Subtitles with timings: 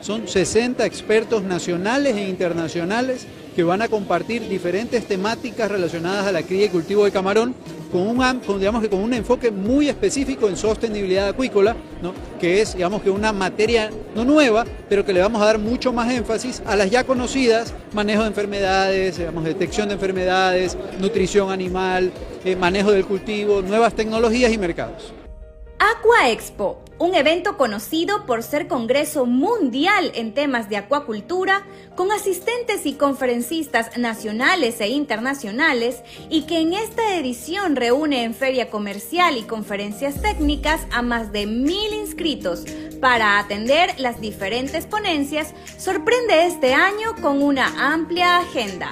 [0.00, 6.42] Son 60 expertos nacionales e internacionales que van a compartir diferentes temáticas relacionadas a la
[6.42, 7.54] cría y cultivo de camarón
[7.90, 11.74] con un, digamos que con un enfoque muy específico en sostenibilidad acuícola,
[12.38, 15.92] que es digamos que una materia no nueva, pero que le vamos a dar mucho
[15.92, 22.12] más énfasis a las ya conocidas, manejo de enfermedades, digamos, detección de enfermedades, nutrición animal,
[22.44, 25.12] eh, manejo del cultivo, nuevas tecnologías y mercados.
[25.78, 32.86] Aqua Expo, un evento conocido por ser congreso mundial en temas de acuacultura, con asistentes
[32.86, 39.42] y conferencistas nacionales e internacionales, y que en esta edición reúne en feria comercial y
[39.42, 42.64] conferencias técnicas a más de mil inscritos
[43.00, 48.90] para atender las diferentes ponencias, sorprende este año con una amplia agenda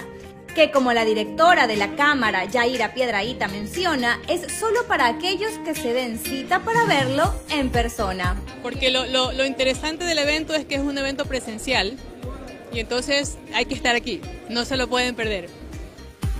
[0.57, 5.75] que como la directora de la Cámara, Yaira Piedraíta, menciona, es solo para aquellos que
[5.75, 8.41] se den cita para verlo en persona.
[8.63, 11.99] Porque lo, lo interesante del evento es que es un evento presencial
[12.73, 15.51] y entonces hay que estar aquí, no se lo pueden perder.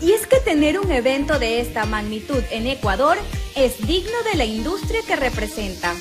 [0.01, 3.19] Y es que tener un evento de esta magnitud en Ecuador
[3.55, 5.95] es digno de la industria que representa.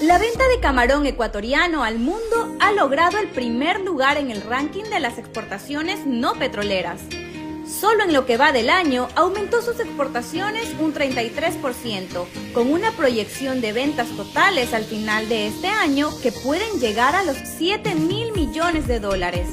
[0.00, 4.84] La venta de camarón ecuatoriano al mundo ha logrado el primer lugar en el ranking
[4.84, 7.02] de las exportaciones no petroleras.
[7.78, 13.60] Solo en lo que va del año aumentó sus exportaciones un 33%, con una proyección
[13.60, 18.32] de ventas totales al final de este año que pueden llegar a los 7 mil
[18.32, 19.46] millones de dólares.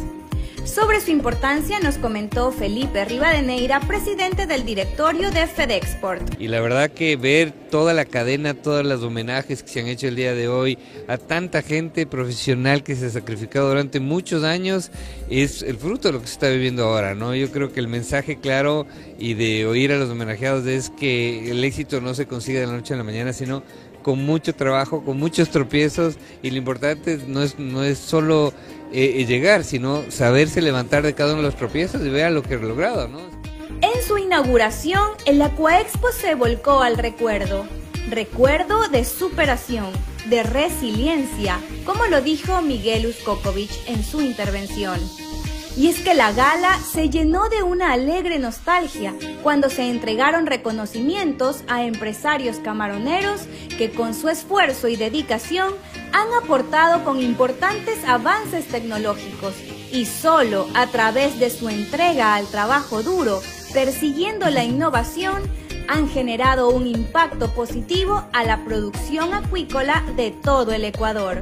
[0.65, 6.41] Sobre su importancia nos comentó Felipe Rivadeneira, presidente del directorio de FedExport.
[6.41, 10.07] Y la verdad que ver toda la cadena, todos los homenajes que se han hecho
[10.07, 14.89] el día de hoy a tanta gente profesional que se ha sacrificado durante muchos años
[15.29, 17.35] es el fruto de lo que se está viviendo ahora, ¿no?
[17.35, 18.87] Yo creo que el mensaje claro
[19.19, 22.73] y de oír a los homenajeados es que el éxito no se consigue de la
[22.73, 23.61] noche a la mañana, sino
[24.05, 28.53] con mucho trabajo, con muchos tropiezos y lo importante no es, no es solo
[28.93, 32.43] eh, eh, llegar, sino saberse levantar de cada uno de los tropiezos y ver lo
[32.43, 33.07] que ha logrado.
[33.07, 33.17] ¿no?
[33.81, 37.65] En su inauguración, el Aquaexpo se volcó al recuerdo.
[38.07, 39.91] Recuerdo de superación,
[40.29, 44.99] de resiliencia, como lo dijo Miguel Uskokovic en su intervención.
[45.77, 49.13] Y es que la gala se llenó de una alegre nostalgia
[49.43, 53.41] cuando se entregaron reconocimientos a empresarios camaroneros
[53.77, 55.73] que con su esfuerzo y dedicación
[56.13, 59.53] han aportado con importantes avances tecnológicos
[59.91, 63.41] y solo a través de su entrega al trabajo duro,
[63.73, 65.43] persiguiendo la innovación,
[65.87, 71.41] han generado un impacto positivo a la producción acuícola de todo el Ecuador.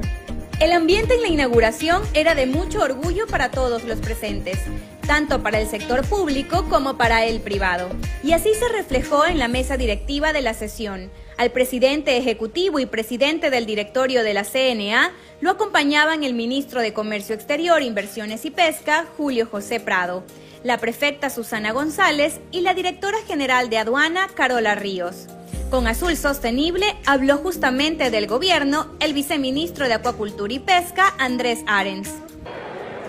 [0.60, 4.58] El ambiente en la inauguración era de mucho orgullo para todos los presentes,
[5.04, 7.88] tanto para el sector público como para el privado.
[8.22, 11.10] Y así se reflejó en la mesa directiva de la sesión.
[11.36, 16.92] Al presidente ejecutivo y presidente del directorio de la CNA lo acompañaban el ministro de
[16.92, 20.22] Comercio Exterior, Inversiones y Pesca, Julio José Prado,
[20.64, 25.26] la prefecta Susana González y la directora general de aduana, Carola Ríos.
[25.70, 32.10] Con Azul Sostenible habló justamente del gobierno el viceministro de Acuacultura y Pesca, Andrés Arens.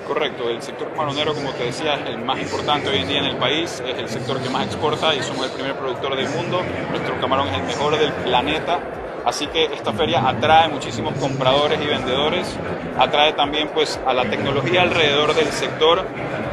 [0.05, 3.25] Correcto, el sector camaronero, como te decía, es el más importante hoy en día en
[3.25, 6.61] el país, es el sector que más exporta y somos el primer productor del mundo.
[6.91, 11.87] Nuestro camarón es el mejor del planeta Así que esta feria atrae muchísimos compradores y
[11.87, 12.55] vendedores,
[12.97, 16.05] atrae también pues a la tecnología alrededor del sector,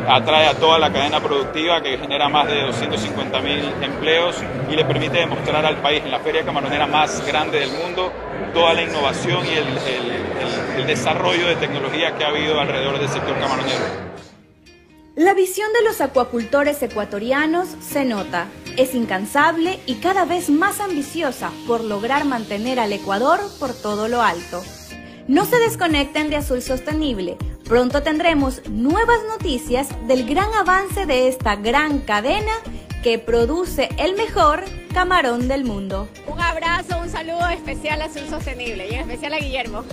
[0.09, 4.87] atrae a toda la cadena productiva que genera más de 250 mil empleos y le
[4.87, 8.11] permite demostrar al país en la feria camaronera más grande del mundo
[8.55, 13.39] toda la innovación y el, el desarrollo de tecnología que ha habido alrededor del sector
[13.39, 14.12] camaronero.
[15.15, 21.51] La visión de los acuacultores ecuatorianos se nota, es incansable y cada vez más ambiciosa
[21.67, 24.63] por lograr mantener al Ecuador por todo lo alto.
[25.29, 31.57] No se desconecten de Azul Sostenible, pronto tendremos nuevas noticias del gran avance de esta
[31.57, 32.53] gran cadena
[33.03, 34.65] que produce el mejor
[34.95, 36.09] camarón del mundo.
[36.27, 39.85] Un abrazo, un saludo especial a Azul Sostenible y en especial a Guillermo.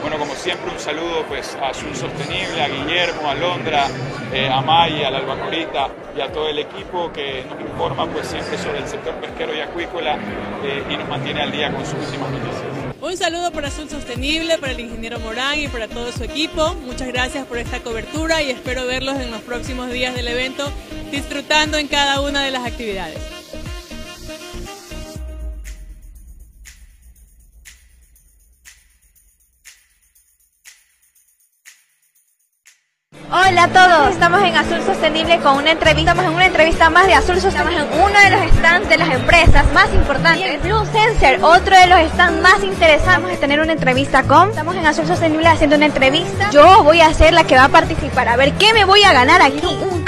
[0.00, 3.86] Bueno, como siempre, un saludo pues, a Azul Sostenible, a Guillermo, a Londra,
[4.32, 8.26] eh, a May, a la Albacorita y a todo el equipo que nos informa pues,
[8.28, 10.18] siempre sobre el sector pesquero y acuícola
[10.64, 12.64] eh, y nos mantiene al día con sus últimas noticias.
[13.00, 16.74] Un saludo para Azul Sostenible, para el ingeniero Morán y para todo su equipo.
[16.86, 20.70] Muchas gracias por esta cobertura y espero verlos en los próximos días del evento
[21.10, 23.18] disfrutando en cada una de las actividades.
[33.32, 37.06] Hola a todos, estamos en Azul Sostenible con una entrevista, estamos en una entrevista más
[37.06, 40.84] de Azul Sostenible, estamos en uno de los stands de las empresas más importantes, Blue
[40.86, 44.84] Sensor, otro de los stands más interesantes, vamos a tener una entrevista con, estamos en
[44.84, 48.36] Azul Sostenible haciendo una entrevista, yo voy a ser la que va a participar, a
[48.36, 50.02] ver qué me voy a ganar aquí, un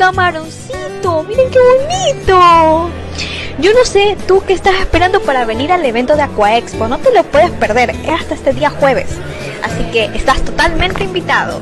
[1.26, 2.90] miren qué bonito.
[3.58, 7.12] Yo no sé tú qué estás esperando para venir al evento de Aquaexpo, no te
[7.12, 9.10] lo puedes perder, es hasta este día jueves,
[9.62, 11.60] así que estás totalmente invitado.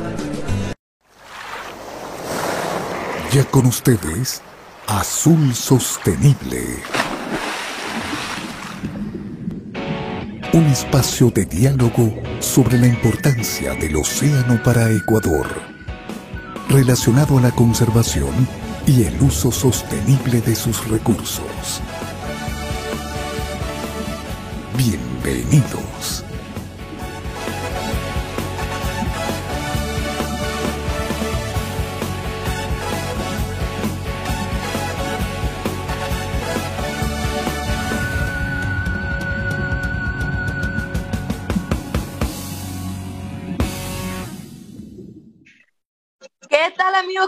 [3.33, 4.43] Ya con ustedes,
[4.87, 6.83] Azul Sostenible.
[10.53, 15.47] Un espacio de diálogo sobre la importancia del océano para Ecuador,
[16.69, 18.49] relacionado a la conservación
[18.91, 21.81] y el uso sostenible de sus recursos.
[24.77, 26.25] Bienvenidos.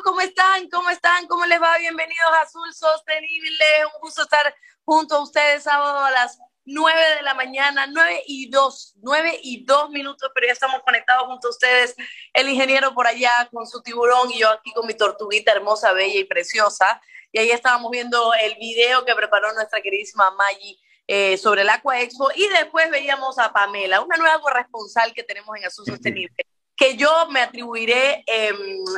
[0.02, 0.68] ¿Cómo están?
[0.68, 1.26] ¿Cómo están?
[1.28, 1.78] ¿Cómo les va?
[1.78, 3.64] Bienvenidos a Azul Sostenible.
[3.86, 4.52] Un gusto estar
[4.84, 9.64] junto a ustedes sábado a las 9 de la mañana, 9 y 2, 9 y
[9.64, 11.94] 2 minutos, pero ya estamos conectados junto a ustedes.
[12.32, 16.18] El ingeniero por allá con su tiburón y yo aquí con mi tortuguita hermosa, bella
[16.18, 17.00] y preciosa.
[17.30, 22.00] Y ahí estábamos viendo el video que preparó nuestra queridísima Maggie eh, sobre el Aqua
[22.00, 26.96] Expo y después veíamos a Pamela, una nueva corresponsal que tenemos en Azul Sostenible que
[26.96, 28.52] yo me atribuiré eh,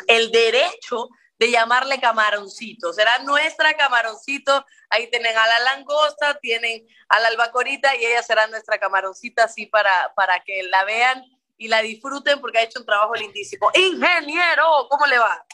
[0.08, 2.92] el derecho de llamarle camaroncito.
[2.92, 4.64] Será nuestra camaroncito.
[4.90, 9.66] Ahí tienen a la langosta, tienen a la albacorita y ella será nuestra camaroncita así
[9.66, 11.24] para, para que la vean
[11.56, 13.70] y la disfruten porque ha hecho un trabajo lindísimo.
[13.74, 15.44] Ingeniero, ¿cómo le va?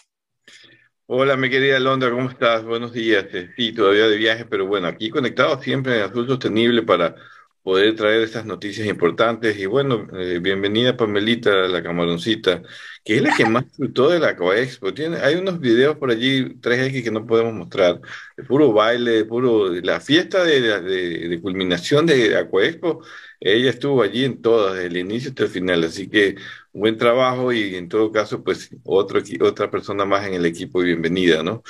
[1.06, 2.62] Hola, mi querida Londra, ¿cómo estás?
[2.62, 3.26] Buenos días.
[3.32, 7.16] Eh, Sí, todavía de viaje, pero bueno, aquí conectado siempre en Azul Sostenible para
[7.62, 9.59] poder traer estas noticias importantes.
[9.59, 12.62] Y bueno, eh, bienvenida Pamelita, la camaroncita,
[13.05, 14.95] que es la que más disfrutó de la Coexpo.
[14.95, 18.01] Tiene, hay unos videos por allí 3X que no podemos mostrar,
[18.37, 23.03] de puro baile, de puro, la fiesta de, de, de culminación de Aquaexpo,
[23.41, 26.37] ella estuvo allí en todas, desde el inicio hasta el final, así que
[26.73, 31.43] buen trabajo y en todo caso, pues otro, otra persona más en el equipo, bienvenida,
[31.43, 31.62] ¿no?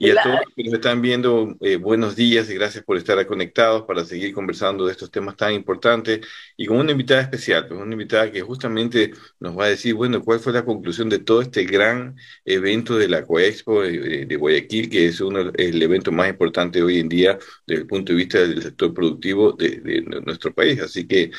[0.00, 3.26] Y a todos los que nos están viendo, eh, buenos días y gracias por estar
[3.26, 6.20] conectados para seguir conversando de estos temas tan importantes
[6.56, 10.22] y con una invitada especial, pues una invitada que justamente nos va a decir, bueno,
[10.22, 12.14] cuál fue la conclusión de todo este gran
[12.44, 17.00] evento de la Coexpo de, de Guayaquil, que es uno, el evento más importante hoy
[17.00, 17.36] en día
[17.66, 20.80] desde el punto de vista del sector productivo de, de nuestro país.
[20.80, 21.32] Así que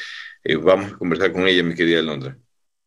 [0.44, 2.38] eh, vamos a conversar con ella, mi querida Londra.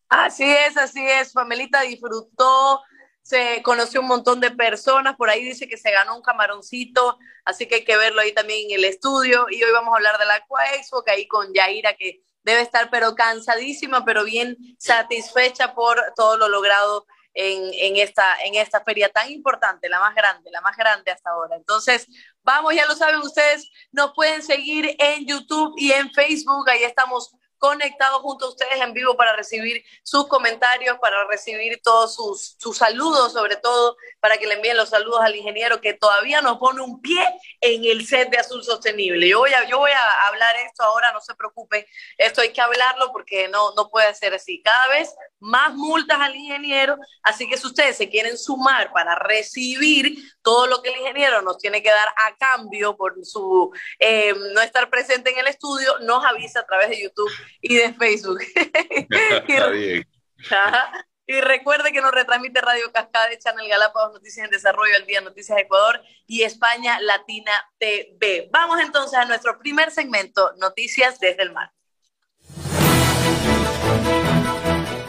[0.09, 1.33] Así es, así es.
[1.33, 2.81] Pamelita disfrutó,
[3.23, 7.65] se conoció un montón de personas, por ahí dice que se ganó un camaroncito, así
[7.65, 9.47] que hay que verlo ahí también en el estudio.
[9.49, 12.89] Y hoy vamos a hablar de la Aquaexpo, que ahí con Yaira, que debe estar
[12.91, 19.09] pero cansadísima, pero bien satisfecha por todo lo logrado en, en, esta, en esta feria
[19.09, 21.55] tan importante, la más grande, la más grande hasta ahora.
[21.55, 22.07] Entonces,
[22.43, 27.33] vamos, ya lo saben ustedes, nos pueden seguir en YouTube y en Facebook, ahí estamos
[27.63, 32.77] conectados junto a ustedes en vivo para recibir sus comentarios, para recibir todos sus, sus
[32.77, 36.81] saludos, sobre todo para que le envíen los saludos al ingeniero que todavía nos pone
[36.81, 37.25] un pie
[37.61, 39.29] en el set de Azul Sostenible.
[39.29, 41.85] Yo voy a, yo voy a hablar esto ahora, no se preocupen,
[42.17, 44.61] esto hay que hablarlo porque no, no puede ser así.
[44.61, 50.17] Cada vez más multas al ingeniero, así que si ustedes se quieren sumar para recibir
[50.41, 54.59] todo lo que el ingeniero nos tiene que dar a cambio por su eh, no
[54.59, 58.39] estar presente en el estudio, nos avisa a través de YouTube y de Facebook.
[58.55, 60.07] Está bien.
[60.49, 61.05] Ajá.
[61.25, 65.57] Y recuerde que nos retransmite Radio Cascade, Channel Galápagos, Noticias en Desarrollo, El Día Noticias
[65.57, 68.49] Ecuador y España Latina TV.
[68.51, 71.71] Vamos entonces a nuestro primer segmento, Noticias desde el Mar.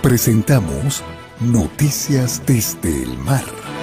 [0.02, 1.02] Presentamos
[1.40, 3.73] Noticias desde el Mar.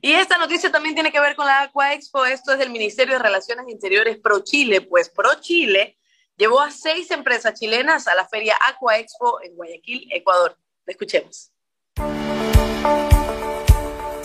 [0.00, 2.24] Y esta noticia también tiene que ver con la Aqua Expo.
[2.24, 4.80] Esto es del Ministerio de Relaciones Interiores Pro Chile.
[4.80, 5.98] Pues Pro Chile
[6.36, 10.56] llevó a seis empresas chilenas a la feria Aqua Expo en Guayaquil, Ecuador.
[10.86, 11.50] Escuchemos.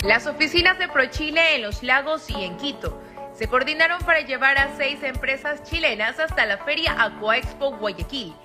[0.03, 3.01] Las oficinas de ProChile en Los Lagos y en Quito
[3.33, 8.35] se coordinaron para llevar a seis empresas chilenas hasta la Feria Aquaexpo Guayaquil,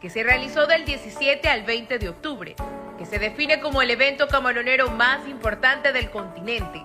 [0.00, 2.56] que se realizó del 17 al 20 de octubre,
[2.98, 6.84] que se define como el evento camaronero más importante del continente,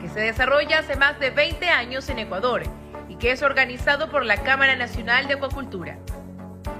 [0.00, 2.64] que se desarrolla hace más de 20 años en Ecuador
[3.08, 5.98] y que es organizado por la Cámara Nacional de Acuacultura.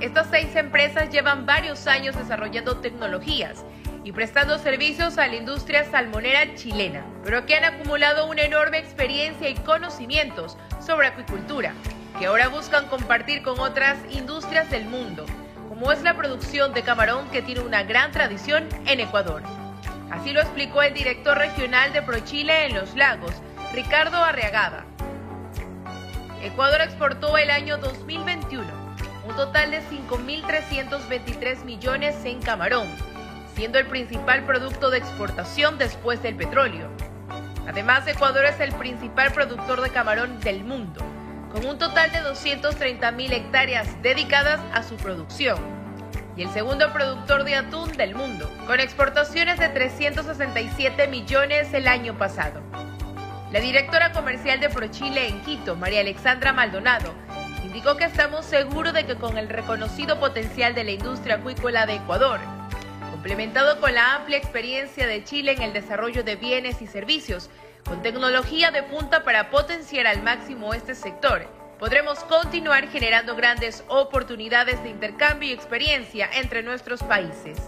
[0.01, 3.65] Estas seis empresas llevan varios años desarrollando tecnologías
[4.03, 9.49] y prestando servicios a la industria salmonera chilena, pero que han acumulado una enorme experiencia
[9.49, 11.73] y conocimientos sobre acuicultura,
[12.19, 15.25] que ahora buscan compartir con otras industrias del mundo,
[15.83, 19.43] como es la producción de camarón que tiene una gran tradición en Ecuador.
[20.13, 23.33] Así lo explicó el director regional de ProChile en Los Lagos,
[23.73, 24.85] Ricardo Arriagada.
[26.41, 28.65] Ecuador exportó el año 2021
[29.27, 32.87] un total de 5.323 millones en camarón,
[33.57, 36.87] siendo el principal producto de exportación después del petróleo.
[37.67, 41.05] Además, Ecuador es el principal productor de camarón del mundo,
[41.53, 45.59] con un total de 230.000 hectáreas dedicadas a su producción,
[46.35, 52.17] y el segundo productor de atún del mundo, con exportaciones de 367 millones el año
[52.17, 52.63] pasado.
[53.53, 57.13] La directora comercial de ProChile en Quito, María Alexandra Maldonado,
[57.63, 61.97] indicó que estamos seguros de que con el reconocido potencial de la industria acuícola de
[61.97, 62.41] Ecuador,
[63.11, 67.51] complementado con la amplia experiencia de Chile en el desarrollo de bienes y servicios,
[67.85, 71.47] con tecnología de punta para potenciar al máximo este sector,
[71.79, 77.59] podremos continuar generando grandes oportunidades de intercambio y experiencia entre nuestros países.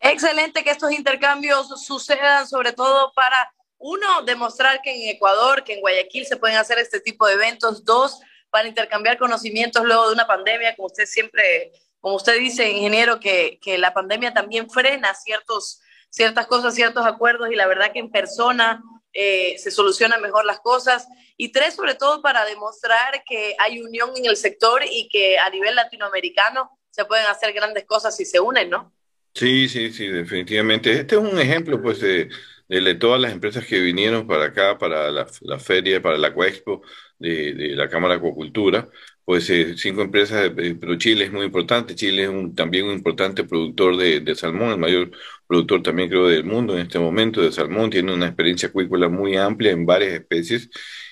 [0.00, 5.80] Excelente que estos intercambios sucedan, sobre todo para uno, demostrar que en Ecuador, que en
[5.80, 7.84] Guayaquil se pueden hacer este tipo de eventos.
[7.84, 8.18] Dos,
[8.50, 13.58] para intercambiar conocimientos luego de una pandemia, como usted siempre, como usted dice, ingeniero, que,
[13.60, 18.10] que la pandemia también frena ciertos, ciertas cosas, ciertos acuerdos y la verdad que en
[18.10, 21.08] persona eh, se solucionan mejor las cosas.
[21.36, 25.50] Y tres, sobre todo para demostrar que hay unión en el sector y que a
[25.50, 28.92] nivel latinoamericano se pueden hacer grandes cosas si se unen, ¿no?
[29.34, 30.92] Sí, sí, sí, definitivamente.
[30.92, 32.28] Este es un ejemplo, pues, de,
[32.68, 36.82] de todas las empresas que vinieron para acá, para la, la feria, para la Coexpo
[37.18, 38.88] de, de la Cámara de Acuacultura.
[39.28, 41.94] Pues eh, cinco empresas, eh, pero Chile es muy importante.
[41.94, 45.10] Chile es un, también un importante productor de, salmón, el mayor
[45.46, 47.90] productor también creo del mundo en este momento de salmón.
[47.90, 50.70] Tiene una experiencia acuícola muy amplia en varias especies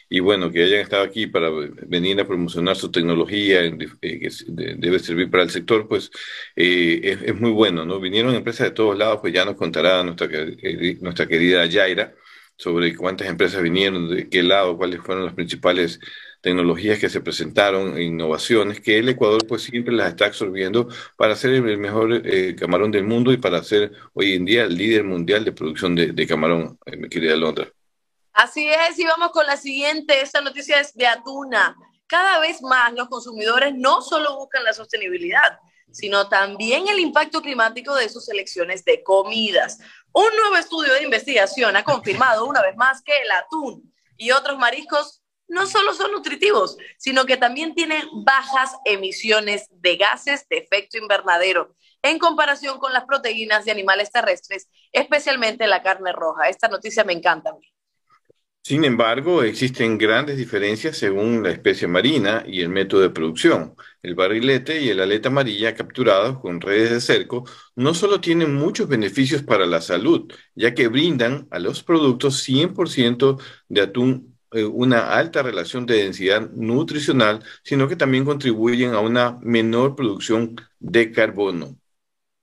[0.09, 1.51] y bueno, que hayan estado aquí para
[1.87, 4.31] venir a promocionar su tecnología eh, que
[4.79, 6.11] debe servir para el sector, pues
[6.57, 8.01] eh, es, muy bueno, ¿no?
[8.01, 10.29] Vinieron empresas de todos lados, pues ya nos contará nuestra,
[11.03, 12.15] nuestra querida Yaira
[12.57, 16.01] sobre cuántas empresas vinieron, de qué lado, cuáles fueron las principales
[16.41, 21.55] tecnologías que se presentaron, innovaciones, que el Ecuador pues siempre las está absorbiendo para ser
[21.55, 25.45] el mejor eh, camarón del mundo y para ser hoy en día el líder mundial
[25.45, 27.69] de producción de, de camarón, eh, mi querida Londra.
[28.33, 30.21] Así es, y vamos con la siguiente.
[30.21, 31.75] Esta noticia es de Atuna.
[32.07, 35.59] Cada vez más los consumidores no solo buscan la sostenibilidad,
[35.91, 39.79] sino también el impacto climático de sus selecciones de comidas.
[40.13, 44.59] Un nuevo estudio de investigación ha confirmado una vez más que el atún y otros
[44.59, 50.99] mariscos no solo son nutritivos, sino que también tienen bajas emisiones de gases de efecto
[50.99, 56.49] invernadero en comparación con las proteínas de animales terrestres, especialmente la carne roja.
[56.49, 57.53] Esta noticia me encanta.
[58.63, 63.77] Sin embargo, existen grandes diferencias según la especie marina y el método de producción.
[64.03, 67.45] El barrilete y el aleta amarilla capturados con redes de cerco
[67.77, 73.41] no solo tienen muchos beneficios para la salud, ya que brindan a los productos 100%
[73.69, 79.39] de atún eh, una alta relación de densidad nutricional, sino que también contribuyen a una
[79.43, 81.77] menor producción de carbono.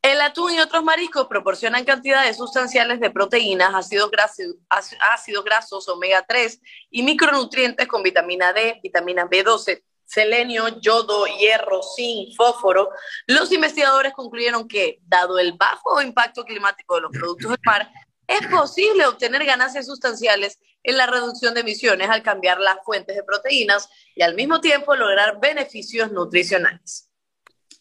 [0.03, 6.23] El atún y otros mariscos proporcionan cantidades sustanciales de proteínas, ácidos grasos, ácidos grasos omega
[6.27, 12.89] 3 y micronutrientes con vitamina D, vitamina B12, selenio, yodo, hierro, zinc, fósforo.
[13.27, 17.89] Los investigadores concluyeron que, dado el bajo impacto climático de los productos del mar,
[18.27, 23.23] es posible obtener ganancias sustanciales en la reducción de emisiones al cambiar las fuentes de
[23.23, 27.09] proteínas y al mismo tiempo lograr beneficios nutricionales.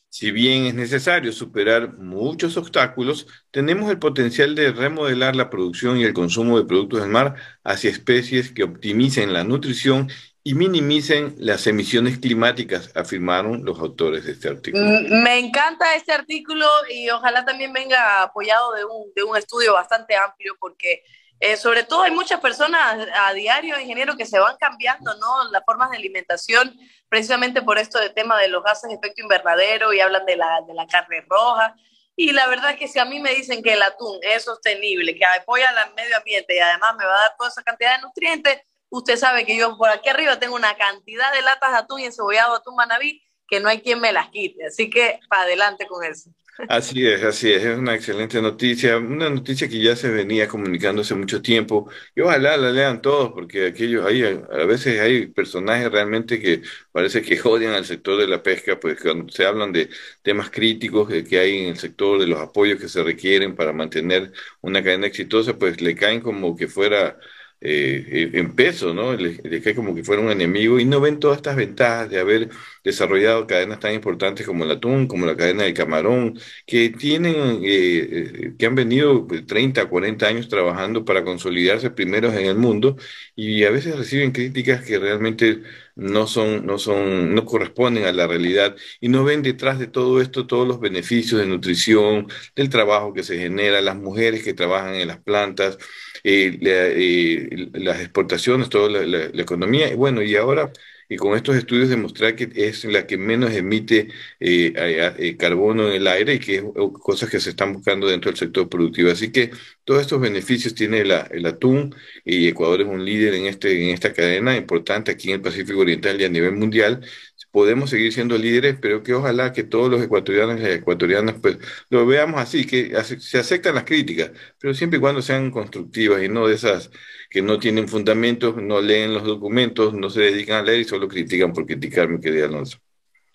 [0.08, 6.04] Si bien es necesario superar muchos obstáculos, tenemos el potencial de remodelar la producción y
[6.04, 10.10] el consumo de productos del mar hacia especies que optimicen la nutrición
[10.44, 14.84] y minimicen las emisiones climáticas, afirmaron los autores de este artículo.
[14.84, 19.74] Mm, me encanta este artículo y ojalá también venga apoyado de un, de un estudio
[19.74, 21.04] bastante amplio porque
[21.38, 25.50] eh, sobre todo hay muchas personas a diario, ingeniero, que se van cambiando, ¿no?
[25.50, 26.76] Las formas de alimentación,
[27.08, 30.60] precisamente por esto del tema de los gases de efecto invernadero y hablan de la,
[30.66, 31.74] de la carne roja.
[32.14, 35.16] Y la verdad es que si a mí me dicen que el atún es sostenible,
[35.16, 38.02] que apoya al medio ambiente y además me va a dar toda esa cantidad de
[38.02, 38.58] nutrientes,
[38.92, 42.04] usted sabe que yo por aquí arriba tengo una cantidad de latas de atún y
[42.04, 44.66] encebollado atún manabí que no hay quien me las quite.
[44.66, 46.30] Así que para adelante con eso.
[46.68, 51.02] Así es, así es, es una excelente noticia, una noticia que ya se venía comunicando
[51.02, 55.90] hace mucho tiempo y ojalá la lean todos porque aquellos ahí a veces hay personajes
[55.90, 59.88] realmente que parece que odian al sector de la pesca, pues cuando se hablan de
[60.22, 64.32] temas críticos que hay en el sector, de los apoyos que se requieren para mantener
[64.60, 67.18] una cadena exitosa, pues le caen como que fuera
[67.64, 69.14] eh, en peso, ¿no?
[69.14, 72.50] Le, cae como que fuera un enemigo y no ven todas estas ventajas de haber
[72.84, 77.34] desarrollado cadenas tan importantes como el atún, como la cadena del camarón, que tienen,
[77.64, 78.08] eh,
[78.44, 82.96] eh, que han venido 30, 40 años trabajando para consolidarse primeros en el mundo
[83.36, 85.62] y a veces reciben críticas que realmente
[85.94, 90.20] no son, no son, no corresponden a la realidad y no ven detrás de todo
[90.20, 94.94] esto todos los beneficios de nutrición, del trabajo que se genera, las mujeres que trabajan
[94.94, 95.78] en las plantas,
[96.24, 99.88] eh, eh, las exportaciones, toda la, economía.
[99.92, 100.72] Y bueno, y ahora
[101.12, 104.08] y con estos estudios demostrar que es la que menos emite
[104.40, 106.64] eh, carbono en el aire y que es
[107.02, 109.10] cosas que se están buscando dentro del sector productivo.
[109.10, 109.50] Así que
[109.84, 114.12] todos estos beneficios tiene el atún y Ecuador es un líder en, este, en esta
[114.12, 117.04] cadena importante aquí en el Pacífico Oriental y a nivel mundial
[117.52, 121.58] podemos seguir siendo líderes, pero que ojalá que todos los ecuatorianos y ecuatorianas pues
[121.90, 126.28] lo veamos así, que se aceptan las críticas, pero siempre y cuando sean constructivas y
[126.28, 126.90] no de esas
[127.30, 131.08] que no tienen fundamentos, no leen los documentos, no se dedican a leer y solo
[131.08, 132.78] critican por criticar, mi querida Alonso.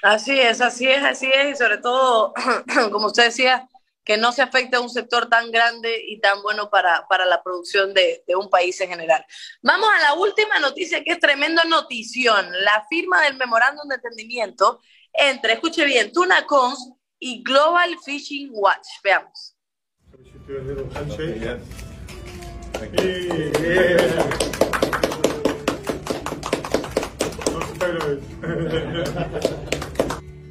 [0.03, 2.33] Así es, así es, así es, y sobre todo,
[2.91, 3.67] como usted decía,
[4.07, 7.43] que no se afecte a un sector tan grande y tan bueno para, para la
[7.43, 9.25] producción de, de, un país en general.
[9.61, 14.79] Vamos a la última noticia que es tremenda notición, la firma del memorándum de entendimiento
[15.11, 18.87] entre, escuche bien, Tuna Cons y Global Fishing Watch.
[19.03, 19.57] Veamos.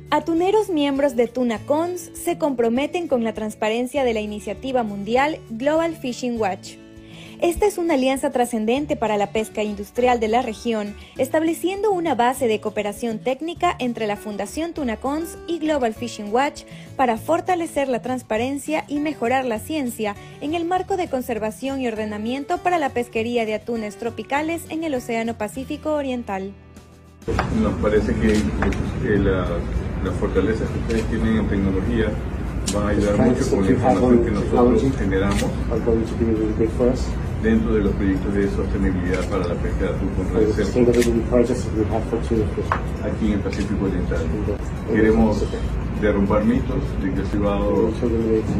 [0.09, 6.41] Atuneros miembros de TunaCons se comprometen con la transparencia de la iniciativa mundial Global Fishing
[6.41, 6.77] Watch.
[7.41, 12.47] Esta es una alianza trascendente para la pesca industrial de la región, estableciendo una base
[12.47, 16.63] de cooperación técnica entre la Fundación TunaCons y Global Fishing Watch
[16.95, 22.59] para fortalecer la transparencia y mejorar la ciencia en el marco de conservación y ordenamiento
[22.59, 26.55] para la pesquería de atunes tropicales en el Océano Pacífico Oriental.
[27.61, 29.47] Nos parece que, la
[30.05, 32.07] las fortalezas que ustedes tienen en tecnología
[32.73, 35.51] van a ayudar mucho con la información que nosotros generamos
[37.43, 40.49] dentro de los proyectos de sostenibilidad para la pesca de atún con red
[43.03, 44.27] aquí en el Pacífico Oriental.
[44.93, 45.45] Queremos
[46.01, 47.91] derrumbar mitos de que el privado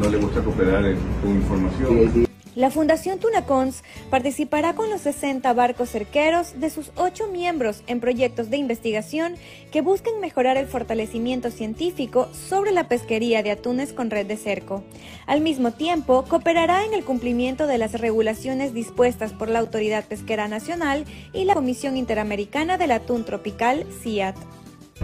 [0.01, 0.83] no le gusta cooperar
[1.23, 2.27] con información.
[2.57, 8.49] La Fundación Tunacons participará con los 60 barcos cerqueros de sus ocho miembros en proyectos
[8.49, 9.35] de investigación
[9.71, 14.83] que busquen mejorar el fortalecimiento científico sobre la pesquería de atunes con red de cerco.
[15.27, 20.49] Al mismo tiempo, cooperará en el cumplimiento de las regulaciones dispuestas por la Autoridad Pesquera
[20.49, 24.35] Nacional y la Comisión Interamericana del Atún Tropical, CIAT.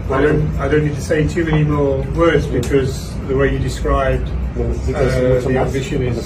[0.09, 3.59] I don't, I don't need to say too many more words because the way you
[3.59, 6.17] described uh, the ambition is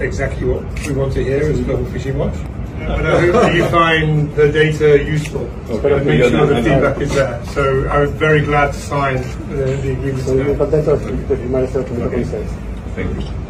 [0.00, 2.34] exactly what we want to hear as a Global Fishing Watch.
[2.78, 7.14] And I hope that you find the data useful and make sure the feedback is
[7.14, 7.44] there.
[7.46, 9.16] So I'm very glad to sign
[9.48, 10.24] the, the agreement.
[10.24, 11.12] So you're content of the
[12.94, 13.45] Thank you.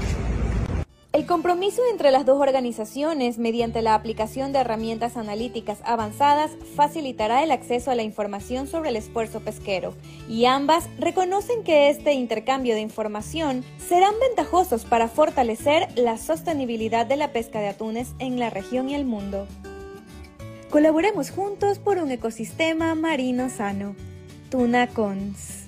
[1.17, 7.53] El compromiso entre las dos organizaciones mediante la aplicación de herramientas analíticas avanzadas facilitará el
[7.53, 9.95] acceso a la información sobre el esfuerzo pesquero
[10.29, 17.17] y ambas reconocen que este intercambio de información serán ventajosos para fortalecer la sostenibilidad de
[17.17, 19.47] la pesca de atunes en la región y el mundo.
[20.69, 23.97] Colaboremos juntos por un ecosistema marino sano.
[24.51, 25.66] Tuna Cons.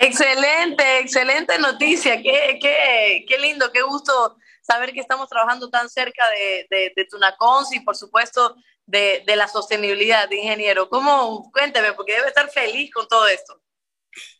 [0.00, 2.22] Excelente, excelente noticia.
[2.22, 7.04] Qué, qué, qué lindo, qué gusto saber que estamos trabajando tan cerca de, de, de
[7.04, 10.88] Tunacons y por supuesto de, de, la sostenibilidad de ingeniero.
[10.88, 11.50] ¿Cómo?
[11.52, 13.60] Cuénteme, porque debe estar feliz con todo esto.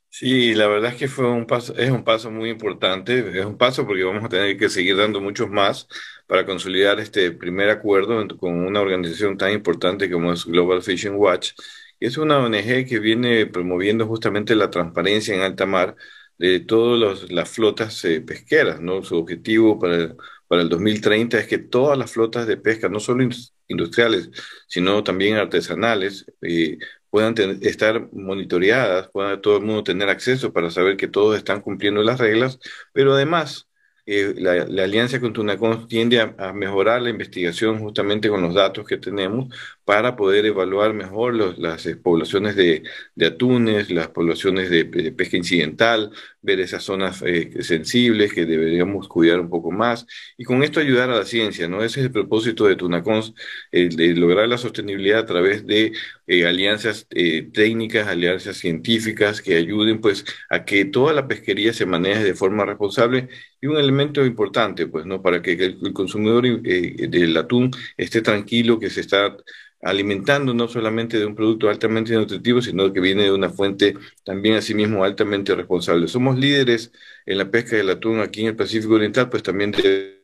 [0.08, 3.56] Sí, la verdad es que fue un paso, es un paso muy importante, es un
[3.58, 5.86] paso porque vamos a tener que seguir dando muchos más
[6.26, 11.52] para consolidar este primer acuerdo con una organización tan importante como es Global Fishing Watch
[12.00, 15.96] es una ONG que viene promoviendo justamente la transparencia en alta mar
[16.38, 18.80] de todas las flotas eh, pesqueras.
[19.06, 20.16] Su objetivo para el,
[20.48, 23.28] para el 2030 es que todas las flotas de pesca, no solo
[23.68, 24.30] industriales,
[24.66, 26.78] sino también artesanales, eh,
[27.10, 32.02] puedan estar monitoreadas, pueda todo el mundo tener acceso para saber que todos están cumpliendo
[32.02, 32.58] las reglas,
[32.92, 33.68] pero además
[34.06, 38.96] eh, la, alianza con Tunacon tiende a, mejorar la investigación justamente con los datos que
[38.96, 39.54] tenemos
[39.90, 42.84] para poder evaluar mejor las poblaciones de,
[43.26, 49.50] atunes, las poblaciones de, pesca incidental, ver esas zonas eh, sensibles que deberíamos cuidar un
[49.50, 50.06] poco más
[50.38, 51.82] y con esto ayudar a la ciencia, ¿no?
[51.82, 53.34] Ese es el propósito de Tunacons,
[53.72, 55.92] de lograr la sostenibilidad a través de
[56.28, 61.84] eh, alianzas eh, técnicas, alianzas científicas que ayuden pues a que toda la pesquería se
[61.84, 63.28] maneje de forma responsable
[63.60, 68.90] y un elemento importante pues no para que el, consumidor del atún esté tranquilo que
[68.90, 69.36] se está
[69.82, 74.56] alimentando no solamente de un producto altamente nutritivo, sino que viene de una fuente también
[74.56, 76.08] asimismo altamente responsable.
[76.08, 76.92] Somos líderes
[77.26, 80.20] en la pesca del atún aquí en el Pacífico Oriental, pues también de...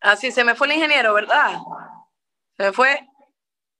[0.00, 1.58] Así se me fue el ingeniero, ¿verdad?
[2.56, 2.98] Se me fue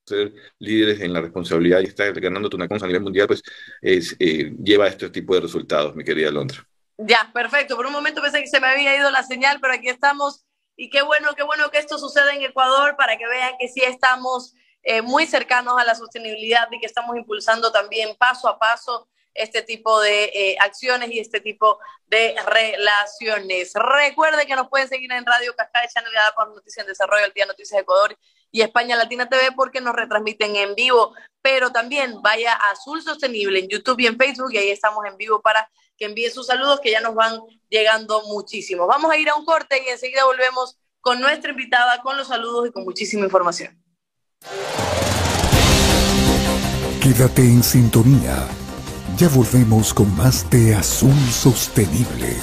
[0.07, 3.43] ser líderes en la responsabilidad y estar ganando Tunacons a nivel mundial, pues
[3.81, 6.67] es, eh, lleva a este tipo de resultados, mi querida Londra.
[6.97, 7.77] Ya, perfecto.
[7.77, 10.45] Por un momento pensé que se me había ido la señal, pero aquí estamos.
[10.77, 13.81] Y qué bueno, qué bueno que esto suceda en Ecuador para que vean que sí
[13.83, 19.09] estamos eh, muy cercanos a la sostenibilidad y que estamos impulsando también paso a paso
[19.35, 23.73] este tipo de eh, acciones y este tipo de relaciones.
[23.75, 27.47] Recuerde que nos pueden seguir en Radio Cascada Channel por Noticias en Desarrollo, el Día
[27.47, 28.17] Noticias de Ecuador
[28.53, 33.59] y España Latina TV porque nos retransmiten en vivo, pero también vaya a Azul Sostenible
[33.59, 36.81] en YouTube y en Facebook y ahí estamos en vivo para que envíe sus saludos
[36.81, 38.87] que ya nos van llegando muchísimos.
[38.87, 42.69] Vamos a ir a un corte y enseguida volvemos con nuestra invitada, con los saludos
[42.69, 43.83] y con muchísima información.
[47.03, 48.49] Quédate en sintonía.
[49.17, 52.37] Ya volvemos con más de Azul Sostenible.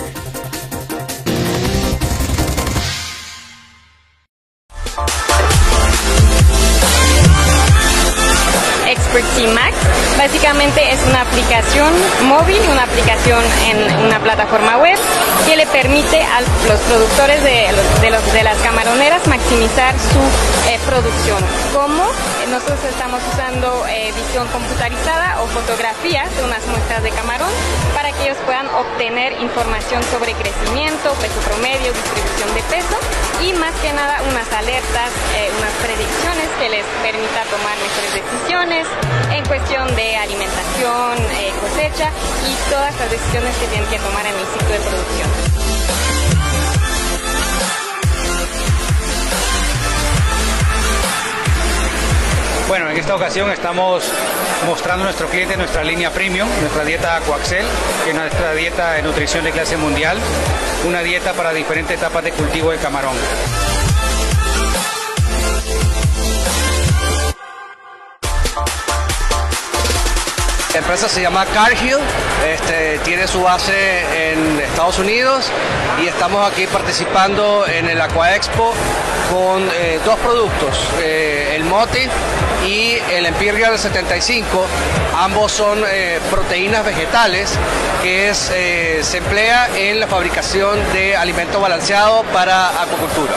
[9.54, 9.71] Max.
[10.22, 11.92] Básicamente es una aplicación
[12.28, 14.96] móvil, una aplicación en una plataforma web
[15.48, 20.20] que le permite a los productores de, las camaroneras maximizar su
[20.70, 21.44] eh, producción.
[21.74, 22.04] ¿Cómo?
[22.50, 27.52] Nosotros estamos usando eh, visión computarizada o fotografía de unas muestras de camarón
[27.94, 32.98] para que ellos puedan obtener información sobre crecimiento, peso promedio, distribución de peso
[33.46, 38.88] y más que nada unas alertas, eh, unas predicciones que les permita tomar mejores decisiones
[39.32, 42.10] en cuestión de alimentación, eh, cosecha
[42.44, 45.61] y todas las decisiones que tienen que tomar en el ciclo de producción.
[52.72, 54.02] Bueno, en esta ocasión estamos
[54.66, 57.66] mostrando a nuestro cliente nuestra línea premium, nuestra dieta Aquaxel,
[58.06, 60.18] que es nuestra dieta de nutrición de clase mundial,
[60.88, 63.18] una dieta para diferentes etapas de cultivo de camarón.
[70.74, 71.98] La empresa se llama Cargill,
[72.48, 75.52] este, tiene su base en Estados Unidos
[76.02, 78.74] y estamos aquí participando en el Aqua Expo
[79.30, 82.08] con eh, dos productos, eh, el Moti
[82.66, 84.66] y el Imperial 75.
[85.18, 87.52] Ambos son eh, proteínas vegetales
[88.02, 93.36] que se emplea en la fabricación de alimento balanceado para acuacultura.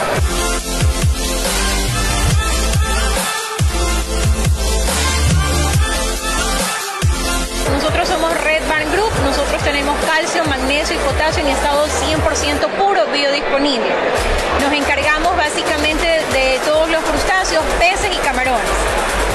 [7.74, 13.04] Nosotros somos Red Barn Group, nosotros tenemos calcio, magnesio y potasio en estado 100% puro
[13.08, 13.90] biodisponible.
[14.62, 19.33] Nos encargamos básicamente de todos los crustáceos, peces y camarones.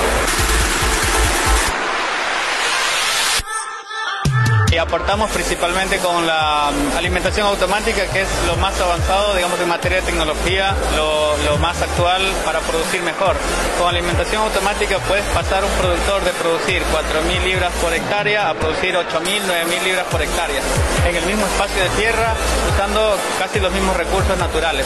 [4.71, 9.99] Y aportamos principalmente con la alimentación automática, que es lo más avanzado, digamos, en materia
[9.99, 13.35] de tecnología, lo, más actual para producir mejor.
[13.77, 18.95] Con alimentación automática puedes pasar un productor de producir 4.000 libras por hectárea a producir
[18.95, 20.61] 8.000, 9.000 libras por hectárea,
[21.05, 22.35] en el mismo espacio de tierra,
[22.71, 24.85] usando casi los mismos recursos naturales.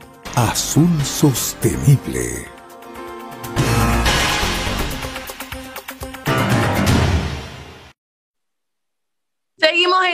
[0.35, 2.61] Azul Sostenible.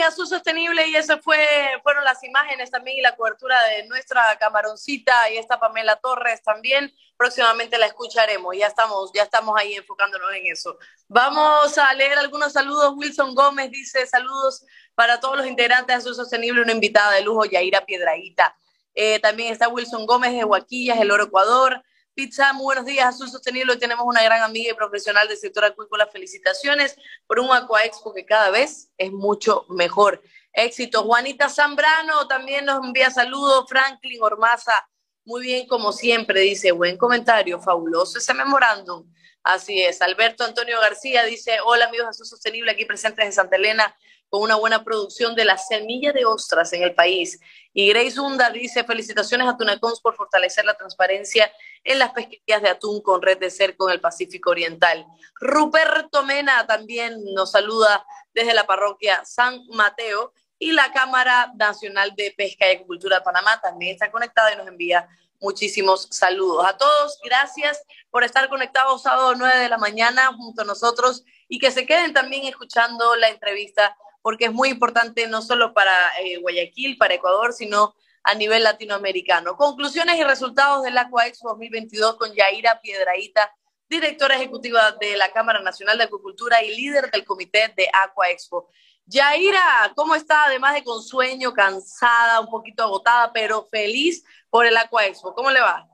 [0.08, 1.38] Azul Sostenible y esas fue,
[1.82, 6.92] fueron las imágenes también y la cobertura de nuestra camaroncita y esta Pamela Torres también.
[7.16, 10.78] Próximamente la escucharemos, ya estamos, ya estamos ahí enfocándonos en eso.
[11.08, 12.94] Vamos a leer algunos saludos.
[12.96, 17.44] Wilson Gómez dice saludos para todos los integrantes de Azul Sostenible, una invitada de lujo,
[17.44, 18.56] Yaira Piedraíta.
[19.00, 21.84] Eh, también está Wilson Gómez de Huaquillas, El Oro Ecuador.
[22.14, 23.74] Pizza, muy buenos días, Azul Sostenible.
[23.74, 26.08] Hoy tenemos una gran amiga y profesional del sector acuícola.
[26.08, 26.96] Felicitaciones
[27.28, 30.20] por un Aquaexpo que cada vez es mucho mejor.
[30.52, 31.04] Éxito.
[31.04, 33.66] Juanita Zambrano también nos envía saludos.
[33.68, 34.88] Franklin Ormaza,
[35.24, 39.08] muy bien como siempre, dice, buen comentario, fabuloso ese memorándum.
[39.44, 40.02] Así es.
[40.02, 43.96] Alberto Antonio García dice, hola amigos de Azul Sostenible, aquí presentes en Santa Elena
[44.28, 47.40] con una buena producción de la semilla de ostras en el país.
[47.72, 51.50] Y Grace Hunda dice, felicitaciones a Tunacons por fortalecer la transparencia
[51.84, 55.06] en las pesquerías de atún con red de cerco en el Pacífico Oriental.
[55.40, 62.34] Ruperto Mena también nos saluda desde la parroquia San Mateo y la Cámara Nacional de
[62.36, 65.08] Pesca y Agricultura de Panamá también está conectada y nos envía
[65.40, 66.66] muchísimos saludos.
[66.66, 71.58] A todos, gracias por estar conectados sábado 9 de la mañana junto a nosotros y
[71.58, 76.38] que se queden también escuchando la entrevista porque es muy importante no solo para eh,
[76.38, 79.56] Guayaquil, para Ecuador, sino a nivel latinoamericano.
[79.56, 83.52] Conclusiones y resultados del Aqua Expo 2022 con Yaira Piedraíta,
[83.88, 88.68] directora ejecutiva de la Cámara Nacional de Acuicultura y líder del comité de Aqua Expo.
[89.06, 90.44] Yaira, ¿cómo está?
[90.44, 95.34] Además de con sueño, cansada, un poquito agotada, pero feliz por el Aqua Expo.
[95.34, 95.88] ¿Cómo le va?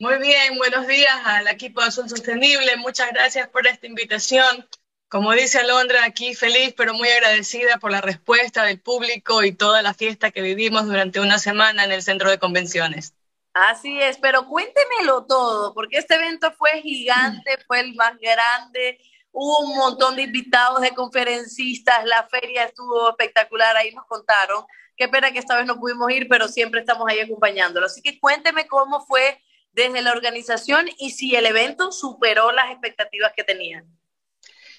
[0.00, 2.76] Muy bien, buenos días al equipo de Azul Sostenible.
[2.76, 4.68] Muchas gracias por esta invitación.
[5.08, 9.80] Como dice Alondra, aquí feliz pero muy agradecida por la respuesta del público y toda
[9.80, 13.14] la fiesta que vivimos durante una semana en el centro de convenciones.
[13.54, 19.00] Así es, pero cuéntemelo todo, porque este evento fue gigante, fue el más grande,
[19.32, 24.64] hubo un montón de invitados, de conferencistas, la feria estuvo espectacular, ahí nos contaron.
[24.94, 27.86] Qué pena que esta vez no pudimos ir, pero siempre estamos ahí acompañándolo.
[27.86, 29.42] Así que cuénteme cómo fue
[29.72, 33.97] desde la organización y si el evento superó las expectativas que tenían.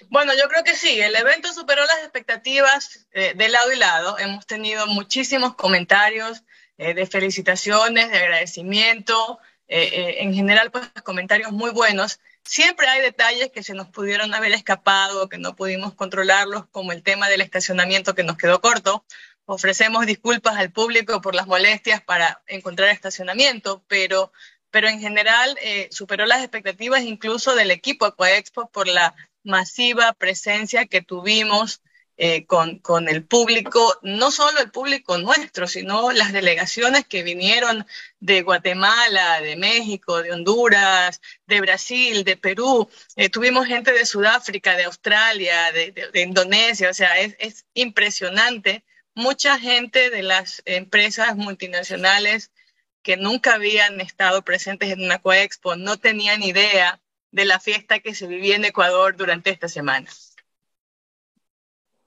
[0.09, 4.17] Bueno, yo creo que sí, el evento superó las expectativas eh, de lado y lado.
[4.17, 6.43] Hemos tenido muchísimos comentarios
[6.79, 12.19] eh, de felicitaciones, de agradecimiento, eh, en general pues comentarios muy buenos.
[12.43, 17.03] Siempre hay detalles que se nos pudieron haber escapado, que no pudimos controlarlos, como el
[17.03, 19.05] tema del estacionamiento que nos quedó corto.
[19.45, 24.31] Ofrecemos disculpas al público por las molestias para encontrar estacionamiento, pero
[24.71, 25.57] pero en general
[25.89, 31.81] superó las expectativas incluso del equipo Aquaexpo por la masiva presencia que tuvimos
[32.21, 37.87] eh, con, con, el público, no solo el público nuestro, sino las delegaciones que vinieron
[38.19, 42.89] de Guatemala, de México, de Honduras, de Brasil, de Perú.
[43.15, 48.83] Eh, tuvimos gente de Sudáfrica, de Australia, de, de, Indonesia, o sea, es, es, impresionante.
[49.15, 52.51] Mucha gente de las empresas multinacionales
[53.01, 56.99] que nunca habían estado presentes en una coexpo no tenían idea
[57.31, 60.09] de la fiesta que se vivía en Ecuador durante esta semana.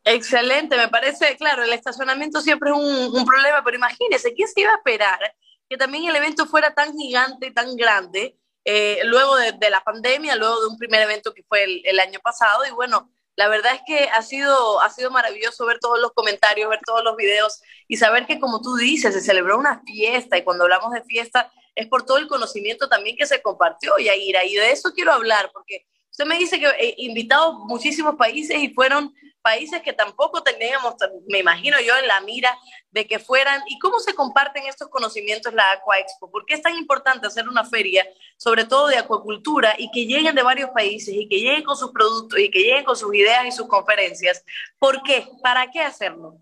[0.04, 4.72] Excelente, me parece, claro, el estacionamiento siempre es un, problema, pero imagínese, ¿quién se iba
[4.72, 5.20] a esperar
[5.68, 10.61] que también el evento fuera tan gigante, tan grande, eh, luego de, la pandemia, luego
[10.61, 12.66] de un primer evento que fue el, el, año pasado?
[12.66, 16.68] Y bueno, la verdad es que ha sido, ha sido maravilloso ver todos los comentarios,
[16.68, 20.42] ver todos los videos y saber que, como tú dices, se celebró una fiesta y
[20.42, 24.54] cuando hablamos de fiesta, es por todo el conocimiento también que se compartió, Yaira, y
[24.54, 29.14] de eso quiero hablar, porque usted me dice que he invitado muchísimos países y fueron
[29.42, 30.94] países que tampoco teníamos,
[31.26, 32.56] me imagino yo, en la mira
[32.90, 36.62] de que fueran, y cómo se comparten estos conocimientos la Aqua Expo, por qué es
[36.62, 38.06] tan importante hacer una feria,
[38.37, 41.90] sobre todo de acuacultura, y que lleguen de varios países, y que lleguen con sus
[41.90, 44.44] productos, y que lleguen con sus ideas y sus conferencias.
[44.78, 45.26] ¿Por qué?
[45.42, 46.38] ¿Para qué hacerlo?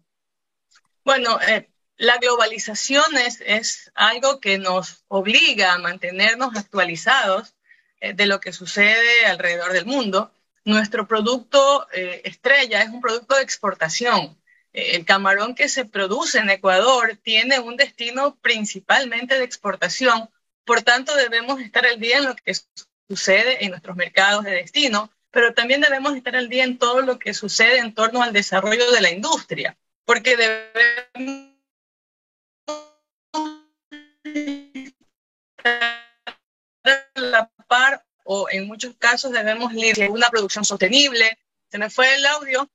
[1.04, 3.04] Bueno, eh, la globalización
[3.44, 7.54] es, algo que nos obliga a mantenernos actualizados
[8.00, 10.32] eh, de lo que sucede alrededor del mundo.
[10.64, 14.38] Nuestro producto eh, estrella es un producto de exportación.
[14.72, 20.30] Eh, el camarón que se produce en Ecuador tiene un destino principalmente de exportación.
[20.64, 22.54] Por tanto, debemos estar al día en lo que
[23.10, 27.18] sucede en nuestros mercados de destino, pero también debemos estar al día en todo lo
[27.18, 31.49] que sucede en torno al desarrollo de la industria, porque debemos
[37.14, 41.38] la par o en muchos casos debemos liderar una producción sostenible.
[41.70, 42.70] Se me fue el audio.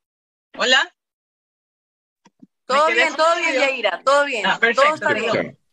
[0.57, 0.93] Hola.
[2.65, 4.45] Todo bien, todo bien, Yaira, todo bien.
[4.45, 5.57] Ah, todo está bien.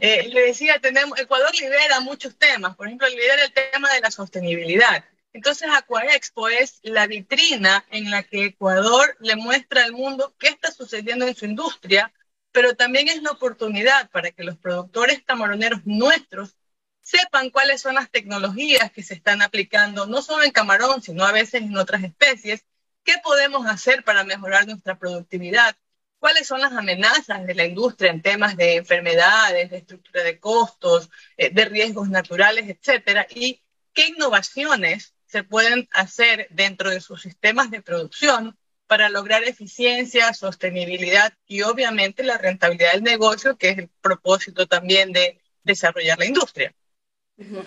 [0.00, 4.10] Eh, le decía, tenemos, Ecuador lidera muchos temas, por ejemplo, lidera el tema de la
[4.10, 5.04] sostenibilidad.
[5.32, 10.72] Entonces Aquaexpo es la vitrina en la que Ecuador le muestra al mundo qué está
[10.72, 12.12] sucediendo en su industria,
[12.52, 16.56] pero también es la oportunidad para que los productores camaroneros nuestros
[17.00, 21.32] sepan cuáles son las tecnologías que se están aplicando, no solo en camarón, sino a
[21.32, 22.66] veces en otras especies,
[23.02, 25.74] qué podemos hacer para mejorar nuestra productividad,
[26.18, 31.08] cuáles son las amenazas de la industria en temas de enfermedades, de estructura de costos,
[31.36, 33.62] eh, de riesgos naturales, etcétera, y
[33.94, 38.57] qué innovaciones se pueden hacer dentro de sus sistemas de producción
[38.88, 45.12] para lograr eficiencia, sostenibilidad y obviamente la rentabilidad del negocio, que es el propósito también
[45.12, 46.74] de desarrollar la industria.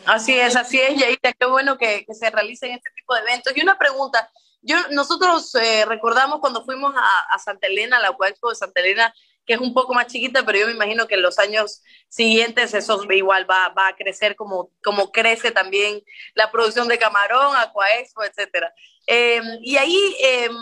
[0.05, 3.55] Así es, así es, Yaita, qué bueno que, se realicen este tipo de eventos.
[3.55, 4.29] Y una pregunta,
[4.61, 9.13] yo, nosotros eh, recordamos cuando fuimos a, Santa Elena, a la Expo de Santa Elena,
[9.45, 12.73] que es un poco más chiquita, pero yo me imagino que en los años siguientes
[12.73, 16.03] eso igual va, a crecer como, como crece también
[16.33, 18.73] la producción de camarón, Aquaexpo, etcétera.
[19.07, 20.55] Em, y ahí em,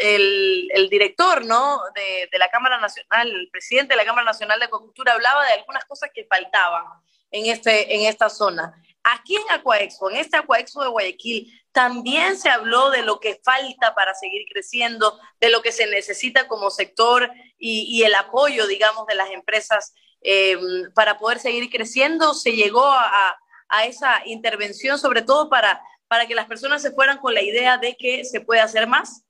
[0.00, 1.80] el, el, director ¿no?
[1.94, 5.54] De, de, la Cámara Nacional, el presidente de la Cámara Nacional de Acuacultura, hablaba de
[5.54, 6.84] algunas cosas que faltaban
[7.30, 8.74] en, este, en esta zona.
[9.04, 13.94] Aquí en Aquaexpo, en este Aquaexpo de Guayaquil, también se habló de lo que falta
[13.94, 19.14] para seguir creciendo, de lo que se necesita como sector y, el apoyo, digamos, de
[19.14, 22.34] las empresas em, para poder seguir creciendo.
[22.34, 23.36] Se llegó a,
[23.84, 27.96] esa intervención, sobre todo para, para que las personas se fueran con la idea de
[27.96, 29.22] que se puede hacer más.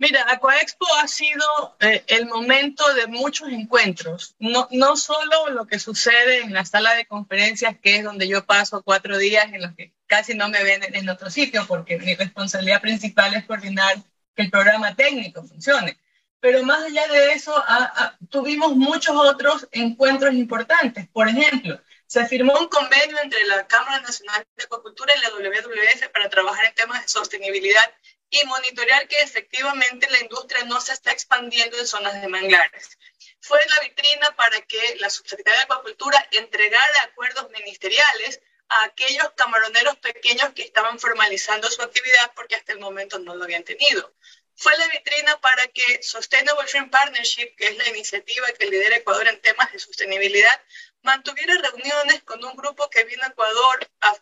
[0.00, 5.80] Mira, Aquaexpo ha sido eh, el momento de muchos encuentros, no, no solo lo que
[5.80, 9.74] sucede en la sala de conferencias, que es donde yo paso cuatro días en los
[9.74, 13.96] que casi no me ven en otro sitio, porque mi responsabilidad principal es coordinar
[14.36, 15.98] que el programa técnico funcione.
[16.40, 17.52] Pero más allá de eso,
[18.30, 21.08] tuvimos muchos otros encuentros importantes.
[21.08, 26.08] Por ejemplo, se firmó un convenio entre la Cámara Nacional de Acuacultura y la WWF
[26.08, 27.94] para trabajar en temas de sostenibilidad
[28.30, 32.98] y monitorear que efectivamente la industria no se está expandiendo en zonas de manglares.
[33.40, 38.40] Fue la vitrina para que la Subsecretaría de Acuacultura entregara acuerdos ministeriales
[38.70, 43.44] a aquellos camaroneros pequeños que estaban formalizando su actividad porque hasta el momento no lo
[43.44, 44.14] habían tenido.
[44.60, 49.28] Fue la vitrina para que Sustainable Shrimp Partnership, que es la iniciativa que lidera Ecuador
[49.28, 50.60] en temas de sostenibilidad,
[51.02, 54.14] mantuviera reuniones con un grupo que vino a Ecuador a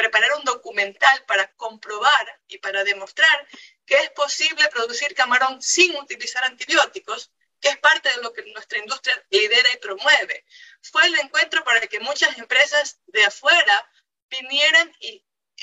[0.00, 3.48] preparar un documental para comprobar y para demostrar
[3.84, 8.78] que es posible producir camarón sin utilizar antibióticos, que es parte de lo que nuestra
[8.78, 10.46] industria lidera y promueve.
[10.80, 13.90] Fue el encuentro para que muchas empresas de afuera
[14.30, 15.22] vinieran y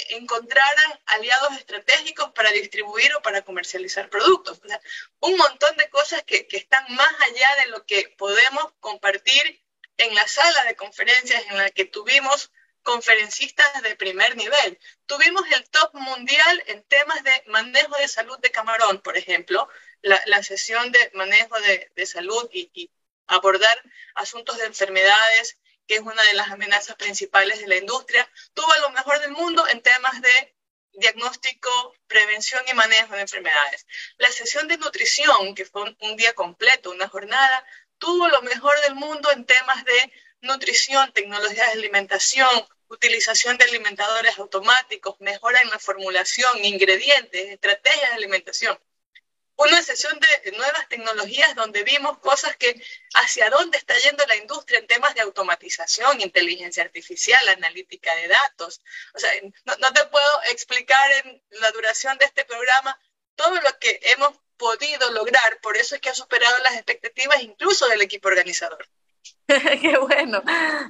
[0.09, 4.61] encontraran aliados estratégicos para distribuir o para comercializar productos.
[5.19, 9.63] un montón de cosas que, que están más allá de lo que podemos compartir
[9.97, 12.51] en la sala de conferencias en la que tuvimos
[12.87, 14.79] conferencistas de primer nivel.
[15.07, 19.67] Tuvimos el top mundial en temas de manejo de salud de camarón, por ejemplo,
[20.01, 22.89] la, sesión de manejo de, salud y,
[23.27, 23.77] abordar
[24.15, 28.29] asuntos de enfermedades, que es una de las amenazas principales de la industria.
[28.53, 30.55] Tuvo lo mejor del mundo en temas de
[30.93, 33.85] diagnóstico, prevención y manejo de enfermedades.
[34.17, 37.65] La sesión de nutrición, que fue un día completo, una jornada,
[37.97, 42.49] tuvo lo mejor del mundo en temas de nutrición, tecnologías de alimentación,
[42.89, 48.79] utilización de alimentadores automáticos, mejora en la formulación, ingredientes, estrategias de alimentación.
[49.55, 52.79] Una sesión de nuevas tecnologías donde vimos cosas que
[53.15, 58.81] hacia dónde está yendo la industria en temas de automatización, inteligencia artificial, analítica de datos.
[59.15, 59.31] O sea,
[59.65, 62.99] no, no te puedo explicar en la duración de este programa
[63.35, 67.87] todo lo que hemos podido lograr, por eso es que ha superado las expectativas incluso
[67.87, 68.87] del equipo organizador.
[69.81, 70.43] qué bueno,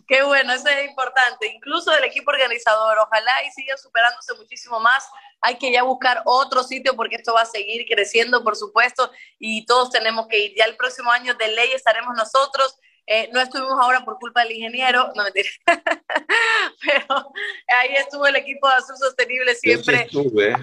[0.08, 5.08] qué bueno, eso es importante, incluso del equipo organizador, ojalá y siga superándose muchísimo más.
[5.41, 9.65] Hay que ya buscar otro sitio porque esto va a seguir creciendo, por supuesto, y
[9.65, 10.53] todos tenemos que ir.
[10.58, 12.80] Ya el próximo año de ley estaremos nosotros.
[13.06, 15.49] Eh, no estuvimos ahora por culpa del ingeniero, no mentira,
[16.82, 17.34] pero
[17.67, 20.10] ahí estuvo el equipo de Azul Sostenible siempre.
[20.12, 20.56] Yo estuve.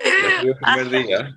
[0.00, 1.36] El primer día.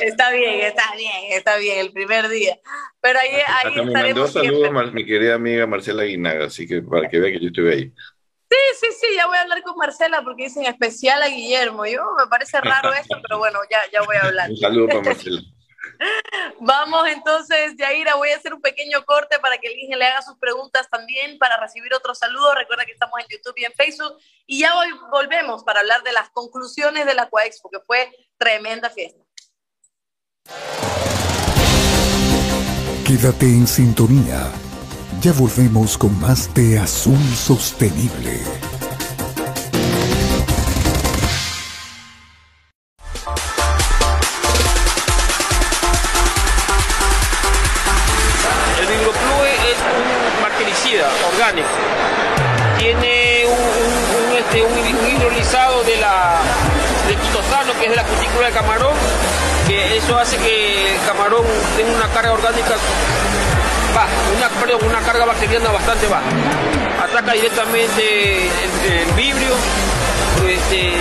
[0.00, 2.58] Está bien, está bien, está bien, el primer día.
[3.00, 7.18] Pero ahí, ahí me mandó saludos mi querida amiga Marcela Guinaga, así que para que
[7.18, 7.92] vea que yo estuve ahí.
[8.50, 11.84] Sí, sí, sí, ya voy a hablar con Marcela porque dicen especial a Guillermo.
[11.84, 14.50] Yo me parece raro esto, pero bueno, ya, ya voy a hablar.
[14.50, 15.40] Un saludo para Marcela.
[16.60, 20.36] Vamos entonces, Yaira, voy a hacer un pequeño corte para que el le haga sus
[20.38, 22.54] preguntas también, para recibir otros saludos.
[22.54, 24.16] Recuerda que estamos en YouTube y en Facebook.
[24.46, 28.90] Y ya hoy volvemos para hablar de las conclusiones de la Coexpo, que fue tremenda
[28.90, 29.22] fiesta.
[33.06, 34.52] Quédate en sintonía.
[35.20, 38.77] Ya volvemos con más de Azul Sostenible.
[58.38, 58.94] Cutícula del camarón,
[59.66, 61.44] que eso hace que el camarón
[61.76, 62.74] tenga una carga orgánica
[63.94, 66.24] baja, una, perdón, una carga bacteriana bastante baja.
[67.02, 69.54] Ataca directamente el, el vibrio,
[70.48, 70.92] este,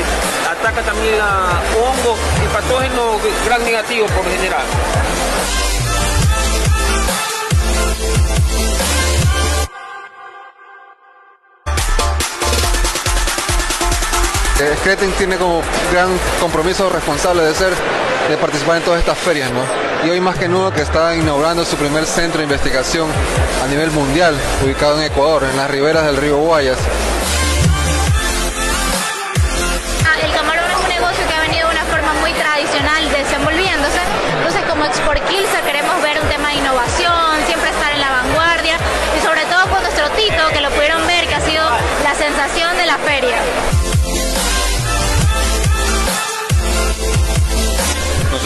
[0.49, 4.63] ataca también a hongos y patógenos gran negativo por general.
[14.83, 15.61] Creten tiene como
[15.91, 16.09] gran
[16.39, 17.73] compromiso responsable de ser,
[18.29, 19.61] de participar en todas estas ferias, ¿no?
[20.05, 23.09] Y hoy más que nunca que está inaugurando su primer centro de investigación
[23.63, 26.77] a nivel mundial, ubicado en Ecuador, en las riberas del río Guayas.
[30.05, 33.99] Ah, el camarón es un negocio que ha venido de una forma muy tradicional desenvolviéndose.
[34.37, 38.77] Entonces, como Export Kilsa queremos ver un tema de innovación, siempre estar en la vanguardia
[39.17, 41.63] y sobre todo con nuestro Tito, que lo pudieron ver, que ha sido
[42.03, 43.37] la sensación de la feria.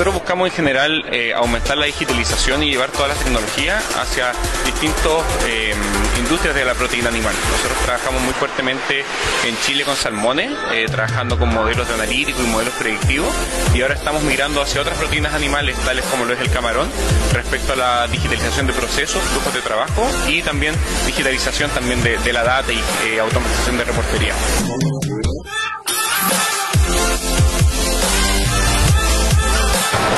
[0.01, 4.31] Nosotros buscamos en general eh, aumentar la digitalización y llevar toda la tecnología hacia
[4.65, 5.75] distintas eh,
[6.17, 7.35] industrias de la proteína animal.
[7.51, 9.05] Nosotros trabajamos muy fuertemente
[9.45, 13.31] en Chile con salmones, eh, trabajando con modelos de analítico y modelos predictivos,
[13.75, 16.89] y ahora estamos migrando hacia otras proteínas animales, tales como lo es el camarón,
[17.31, 20.73] respecto a la digitalización de procesos, flujos de trabajo y también
[21.05, 24.33] digitalización también de, de la data y automatización de reportería.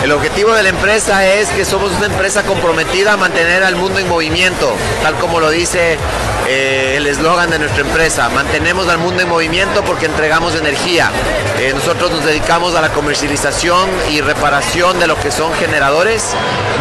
[0.04, 3.99] El objetivo de la empresa es que somos una empresa comprometida a mantener al mundo
[3.99, 5.97] en movimiento, tal como lo dice
[6.45, 8.28] eh, el eslogan de nuestra empresa.
[8.28, 11.10] Mantenemos al mundo en movimiento porque entregamos energía.
[11.58, 16.32] Eh, nosotros nos dedicamos a la comercialización y reparación de lo que son generadores,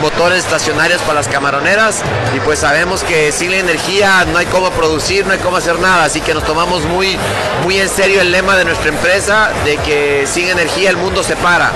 [0.01, 2.03] motores estacionarios para las camaroneras
[2.35, 5.79] y pues sabemos que sin la energía no hay cómo producir, no hay cómo hacer
[5.79, 7.17] nada, así que nos tomamos muy,
[7.63, 11.37] muy en serio el lema de nuestra empresa de que sin energía el mundo se
[11.37, 11.71] para.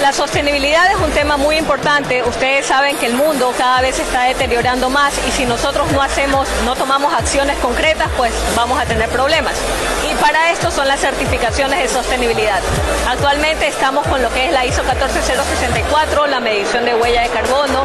[0.00, 2.22] La sostenibilidad es un tema muy importante.
[2.22, 6.46] Ustedes saben que el mundo cada vez está deteriorando más y si nosotros no hacemos,
[6.66, 9.54] no tomamos acciones concretas, pues vamos a tener problemas.
[10.10, 12.60] Y para esto son las certificaciones de sostenibilidad.
[13.08, 17.84] Actualmente estamos con lo que es la ISO 14064, la medición de huella de carbono,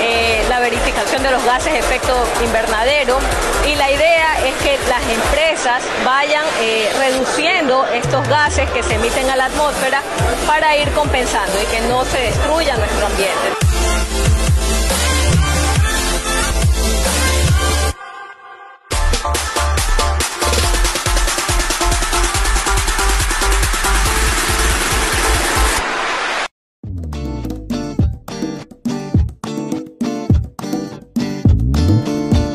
[0.00, 2.12] eh, la verificación de los gases de efecto
[2.44, 3.18] invernadero
[3.66, 9.30] y la idea es que las empresas vayan eh, reduciendo estos gases que se emiten
[9.30, 10.02] a la atmósfera
[10.46, 13.34] para ir compensando y que no se destruya nuestro ambiente.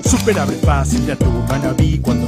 [0.03, 2.27] Super abre fácil de atún manabí cuando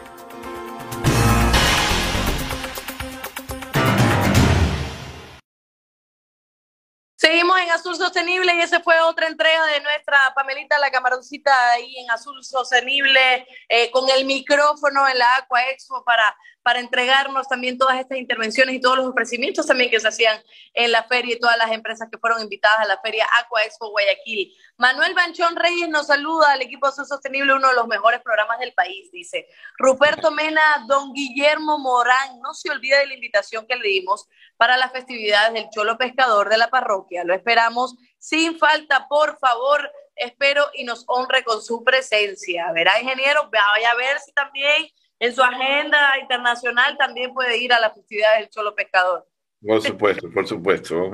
[7.21, 11.99] Seguimos en Azul Sostenible y esa fue otra entrega de nuestra Pamelita, la camaroncita ahí
[11.99, 17.77] en Azul Sostenible, eh, con el micrófono en la Aqua Expo para, para entregarnos también
[17.77, 20.41] todas estas intervenciones y todos los ofrecimientos también que se hacían
[20.73, 23.89] en la feria y todas las empresas que fueron invitadas a la feria Aqua Expo
[23.89, 24.53] Guayaquil.
[24.77, 28.73] Manuel Banchón Reyes nos saluda al equipo Azul Sostenible, uno de los mejores programas del
[28.73, 29.47] país, dice.
[29.77, 34.77] Ruperto Mena, don Guillermo Morán, no se olvide de la invitación que le dimos para
[34.77, 37.23] las festividades del Cholo Pescador de la parroquia.
[37.23, 42.71] Lo esperamos sin falta, por favor, espero y nos honre con su presencia.
[42.71, 44.87] Verá, ingeniero, vaya a ver si también
[45.21, 49.27] en su agenda internacional también puede ir a las festividades del Cholo Pescador.
[49.63, 51.11] Por supuesto, por supuesto.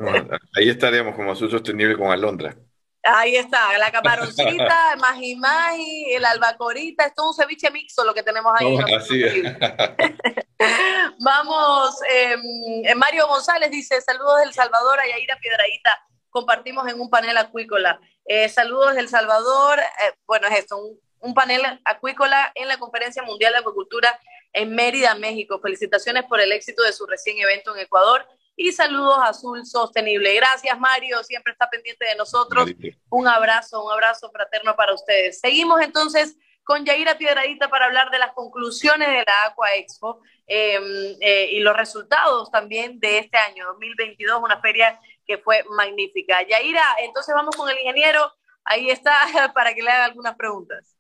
[0.56, 2.56] Ahí estaremos como Azul Sostenible con Alondra.
[3.04, 4.46] Ahí está, la camaroncita,
[4.94, 8.78] el maji maji, el albacorita, es un ceviche mixto lo que tenemos ahí.
[8.78, 9.44] No, así es.
[11.20, 17.38] Vamos, eh, Mario González dice, saludos del Salvador, a Yaira Piedradita, compartimos en un panel
[17.38, 18.00] acuícola.
[18.24, 23.24] Eh, saludos del Salvador, eh, bueno, es esto, un, un panel acuícola en la Conferencia
[23.24, 24.20] Mundial de Acuicultura
[24.54, 25.60] en Mérida, México.
[25.60, 30.34] Felicitaciones por el éxito de su recién evento en Ecuador y saludos a Azul Sostenible.
[30.34, 32.70] Gracias, Mario, siempre está pendiente de nosotros.
[33.10, 35.40] Un abrazo, un abrazo fraterno para ustedes.
[35.40, 41.16] Seguimos entonces con Yaira Piedradita para hablar de las conclusiones de la Aqua Expo em,
[41.22, 46.46] eh, y los resultados también de este año 2022, una feria que fue magnífica.
[46.46, 48.34] Yaira, entonces vamos con el ingeniero,
[48.66, 49.18] ahí está
[49.54, 50.97] para que le haga algunas preguntas.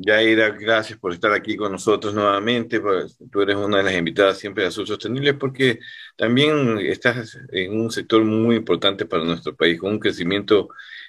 [0.00, 2.80] Yaira, gracias por estar aquí con nosotros nuevamente.
[2.80, 5.80] Pues, tú eres una de las invitadas siempre de Azul Sostenible porque
[6.16, 10.68] también estás en un sector muy importante para nuestro país, con un crecimiento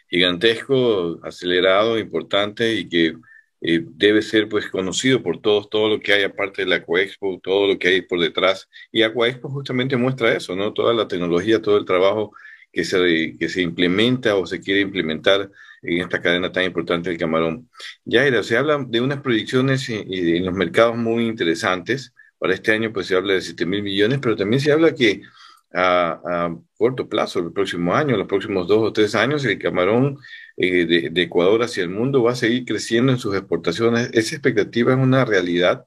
[0.10, 3.14] gigantesco, acelerado, importante y que
[3.62, 7.40] eh, debe ser pues conocido por todos, todo lo que hay aparte de la Aquaexpo,
[7.44, 8.70] todo lo que hay por detrás.
[8.92, 10.74] Y Aquaexpo justamente muestra eso, ¿no?
[10.74, 12.34] Toda la tecnología, todo el trabajo
[12.72, 15.52] que se, que se implementa o se quiere implementar
[15.82, 17.70] en esta cadena tan importante del camarón.
[18.06, 22.14] Yaira, se habla de unas proyecciones en, los mercados muy interesantes.
[22.38, 25.22] Para este año pues se habla de 7 mil millones, pero también se habla que
[25.74, 30.18] a, corto plazo, el próximo año, los próximos dos o tres años, el camarón
[30.58, 34.10] eh, de, de, Ecuador hacia el mundo va a seguir creciendo en sus exportaciones.
[34.14, 35.86] ¿Esa expectativa es una realidad?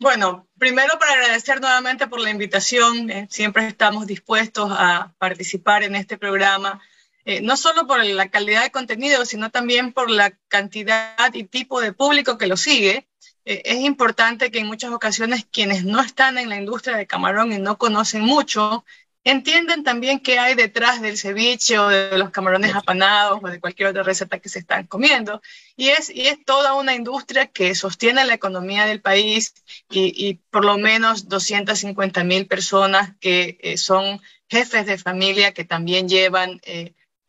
[0.00, 3.10] Bueno, primero para agradecer nuevamente por la invitación.
[3.10, 6.80] Eh, siempre estamos dispuestos a participar en este programa
[7.24, 11.80] eh, no solo por la calidad de contenido, sino también por la cantidad y tipo
[11.80, 13.08] de público que lo sigue.
[13.44, 17.52] Eh, es importante que en muchas ocasiones quienes no están en la industria de camarón
[17.52, 18.84] y no conocen mucho,
[19.22, 23.90] entienden también qué hay detrás del ceviche o de los camarones apanados o de cualquier
[23.90, 25.42] otra receta que se están comiendo.
[25.76, 29.54] Y es, y es toda una industria que sostiene la economía del país
[29.90, 36.08] y, por lo menos 250 mil personas que eh, son jefes de familia que también
[36.08, 36.60] llevan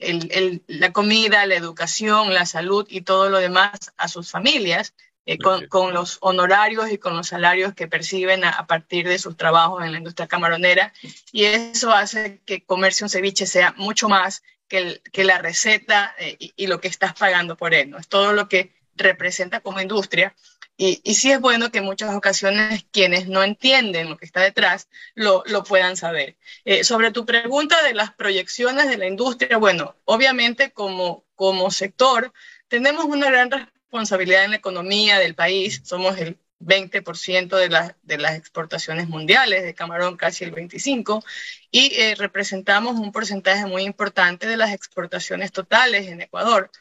[0.01, 4.93] el, la comida, la educación, la salud y todo lo demás a sus familias,
[5.25, 9.37] eh, con, con, los honorarios y con los salarios que perciben a, partir de sus
[9.37, 10.93] trabajos en la industria camaronera.
[11.31, 16.35] Y eso hace que comerse un ceviche sea mucho más que, que la receta eh,
[16.39, 17.91] y, y, lo que estás pagando por él.
[17.91, 17.99] ¿no?
[17.99, 20.35] Es todo lo que representa como industria
[20.83, 24.41] y, y, sí es bueno que en muchas ocasiones quienes no entienden lo que está
[24.41, 26.37] detrás lo, lo puedan saber.
[26.65, 32.33] Eh, sobre tu pregunta de las proyecciones de la industria, bueno, obviamente como, como sector
[32.67, 38.17] tenemos una gran responsabilidad en la economía del país, somos el 20% de, la, de
[38.17, 41.23] las exportaciones mundiales, de camarón casi el 25%,
[41.69, 46.71] y eh, representamos un porcentaje muy importante de las exportaciones totales en Ecuador.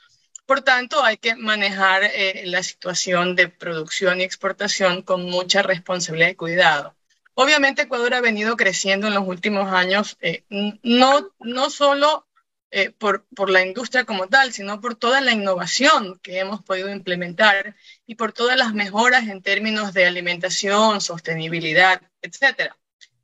[0.51, 6.31] Por tanto, hay que manejar eh, la situación de producción y exportación con mucha responsabilidad
[6.31, 6.97] y cuidado.
[7.35, 10.43] Obviamente, Ecuador ha venido creciendo en los últimos años, eh,
[10.83, 12.27] no, no solo
[12.73, 16.91] eh, por, por, la industria como tal, sino por toda la innovación que hemos podido
[16.91, 22.73] implementar y por todas las mejoras en términos de alimentación, sostenibilidad, etc.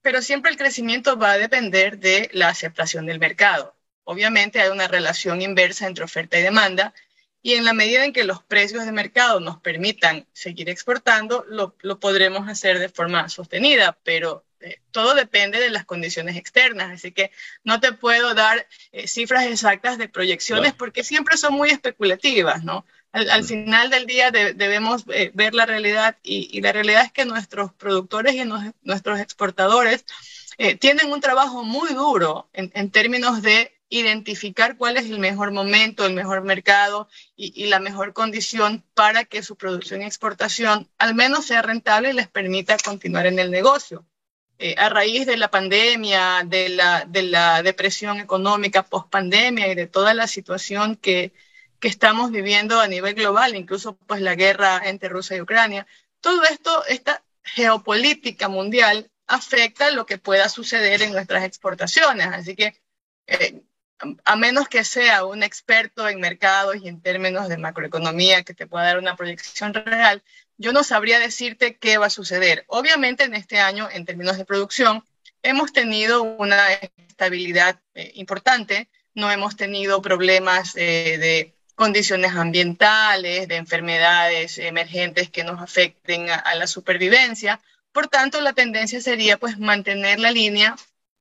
[0.01, 3.75] Pero siempre el crecimiento va a depender de la aceptación del mercado.
[4.05, 6.95] Obviamente hay una relación inversa entre oferta y demanda
[7.47, 11.77] y en la medida en que los precios de mercado nos permitan seguir exportando, lo,
[11.81, 17.13] lo podremos hacer de forma sostenida, pero eh, todo depende de las condiciones externas, así
[17.13, 17.31] que
[17.63, 20.77] no te puedo dar eh, cifras exactas de proyecciones claro.
[20.77, 22.85] porque siempre son muy especulativas, ¿no?
[23.13, 27.05] Al, al final del día de, debemos eh, ver la realidad y, y, la realidad
[27.05, 30.05] es que nuestros productores y nos, nuestros exportadores
[30.81, 36.05] tienen un trabajo muy duro en, en términos de identificar cuál es el mejor momento,
[36.07, 41.15] el mejor mercado y, y, la mejor condición para que su producción y exportación al
[41.15, 44.07] menos sea rentable y les permita continuar en el negocio.
[44.59, 49.75] Eh, a raíz de la pandemia, de la, de la depresión económica post pandemia y
[49.75, 51.33] de toda la situación que,
[51.79, 55.87] que estamos viviendo a nivel global, incluso pues la guerra entre Rusia y Ucrania,
[56.21, 62.29] todo esto, esta geopolítica mundial afecta lo que pueda suceder en nuestras exportaciones.
[62.29, 62.81] Así que
[63.27, 63.63] eh,
[64.25, 68.67] a menos que sea un experto en mercados y en términos de macroeconomía que te
[68.67, 70.23] pueda dar una proyección real,
[70.59, 72.65] yo no sabría decirte qué va a suceder.
[72.69, 75.05] Obviamente en este año, en términos de producción,
[75.43, 76.73] hemos tenido una
[77.09, 85.45] estabilidad eh, importante, no hemos tenido problemas eh, de condiciones ambientales, de enfermedades emergentes que
[85.45, 87.61] nos afecten a, a la supervivencia.
[87.93, 90.77] Por tanto, la tendencia sería pues mantener la línea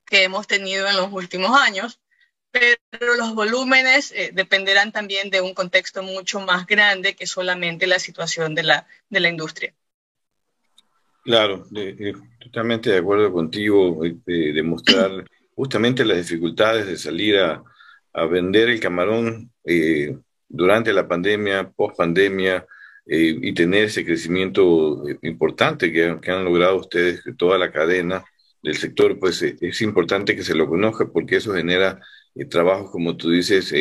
[0.05, 1.99] que hemos tenido en los últimos años,
[2.89, 7.99] pero los volúmenes eh, dependerán también de un contexto mucho más grande que solamente la
[7.99, 9.73] situación de la, de la industria.
[11.23, 15.11] Claro, eh, totalmente de acuerdo contigo, de demostrar
[15.55, 17.63] justamente las dificultades de salir a,
[18.15, 22.65] a vender el camarón eh, durante la pandemia, post pandemia,
[23.05, 28.23] eh, y tener ese crecimiento importante que, que, han logrado ustedes, toda la cadena
[28.63, 31.99] del sector, pues es importante que se lo conozca porque eso genera
[32.49, 33.73] trabajos, como tú dices,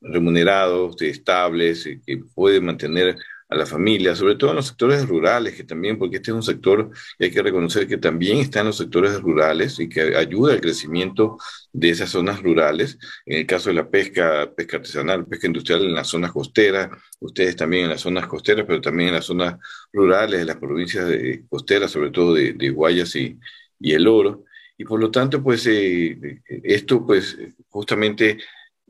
[0.00, 3.16] remunerados, estables, que pueden mantener
[3.50, 6.42] a la familia, sobre todo en los sectores rurales, que también, porque este es un
[6.42, 10.52] sector que hay que reconocer que también está en los sectores rurales y que ayuda
[10.52, 11.36] al crecimiento
[11.72, 12.96] de esas zonas rurales.
[13.26, 17.56] En el caso de la pesca, pesca artesanal, pesca industrial en las zonas costeras, ustedes
[17.56, 19.56] también en las zonas costeras, pero también en las zonas
[19.92, 23.36] rurales de las provincias de, costeras, sobre todo de, Guayas y,
[23.80, 24.44] y, El Oro.
[24.80, 27.36] Y por lo tanto, pues eh, esto, pues
[27.68, 28.38] justamente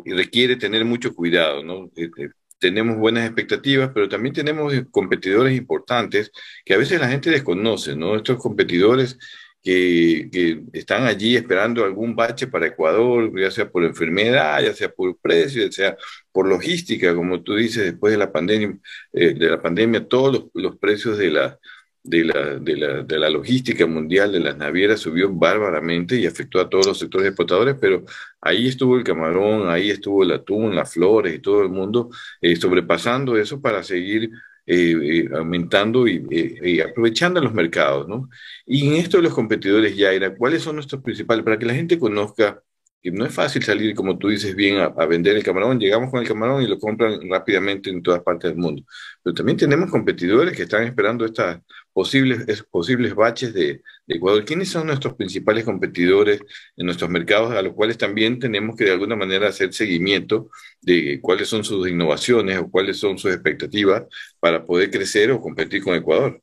[0.05, 1.91] requiere tener mucho cuidado, ¿no?
[1.97, 2.29] Eh, eh,
[2.61, 6.31] tenemos buenas expectativas, pero también tenemos competidores importantes
[6.65, 8.15] que a veces la gente desconoce, ¿no?
[8.15, 9.19] Estos competidores
[9.61, 15.19] que, están allí esperando algún bache para Ecuador, ya sea por enfermedad, ya sea por
[15.19, 15.97] precio, ya sea
[16.31, 18.79] por logística, como tú dices, después de la pandemia,
[19.13, 21.59] eh, de la pandemia todos los precios de la,
[22.03, 26.61] de la, de, la, de la, logística mundial de las navieras subió bárbaramente y afectó
[26.61, 28.05] a todos los sectores exportadores, pero
[28.41, 32.57] ahí estuvo el camarón, ahí estuvo el atún, las flores y todo el mundo eh,
[32.57, 34.31] sobrepasando eso para seguir
[34.67, 38.29] eh, eh, aumentando y, aprovechando los mercados, ¿no?
[38.67, 41.45] Y en esto los competidores, Yaira, ¿cuáles son nuestros principales?
[41.45, 42.63] Para que la gente conozca
[43.03, 45.79] que no es fácil salir, como tú dices bien, a, vender el camarón.
[45.81, 48.83] Llegamos con el camarón y lo compran rápidamente en todas partes del mundo.
[49.23, 51.61] Pero también tenemos competidores que están esperando estas
[51.93, 53.83] posibles, posibles baches de,
[54.13, 54.45] Ecuador.
[54.45, 56.41] ¿Quiénes son nuestros principales competidores
[56.77, 61.21] en nuestros mercados, a los cuales también tenemos que de alguna manera hacer seguimiento de
[61.23, 64.05] cuáles son sus innovaciones o cuáles son sus expectativas
[64.41, 66.43] para poder crecer o competir con Ecuador?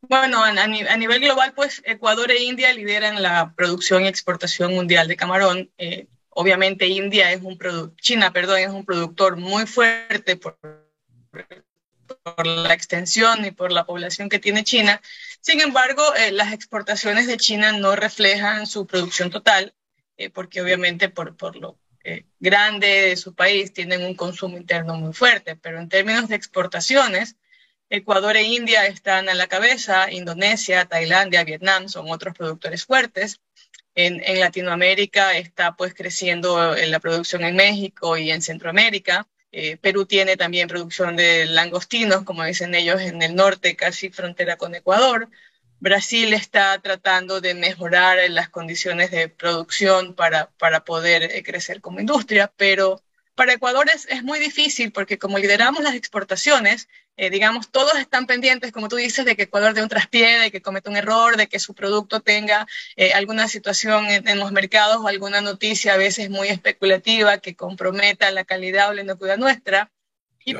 [0.00, 5.16] Bueno, a, nivel global, pues Ecuador e India lideran la producción y exportación mundial de
[5.16, 5.70] camarón.
[5.76, 7.58] Eh, obviamente India es un
[7.96, 10.56] China, perdón, es un productor muy fuerte por,
[12.22, 15.00] por, la extensión y por la población que tiene China.
[15.40, 19.74] Sin embargo, eh, las exportaciones de China no reflejan su producción total,
[20.16, 21.78] eh, porque obviamente por, por lo
[22.40, 27.36] grande de su país tienen un consumo interno muy fuerte, pero en términos de exportaciones,
[27.90, 33.40] Ecuador e India están a la cabeza, Indonesia, Tailandia, Vietnam son otros productores fuertes.
[33.94, 39.26] En, Latinoamérica está pues creciendo la producción en México y en Centroamérica.
[39.50, 44.56] Eh, Perú tiene también producción de langostinos, como dicen ellos, en el norte, casi frontera
[44.56, 45.30] con Ecuador.
[45.80, 52.00] Brasil está tratando de mejorar las condiciones de producción para, para poder eh, crecer como
[52.00, 53.02] industria, pero
[53.38, 58.72] para Ecuador es, muy difícil porque como lideramos las exportaciones, eh, digamos, todos están pendientes,
[58.72, 61.46] como tú dices, de que Ecuador dé un traspié, de que cometa un error, de
[61.46, 62.66] que su producto tenga
[62.96, 68.28] eh, alguna situación en, los mercados o alguna noticia a veces muy especulativa que comprometa
[68.32, 69.92] la calidad o la inocuidad nuestra.
[70.44, 70.56] Y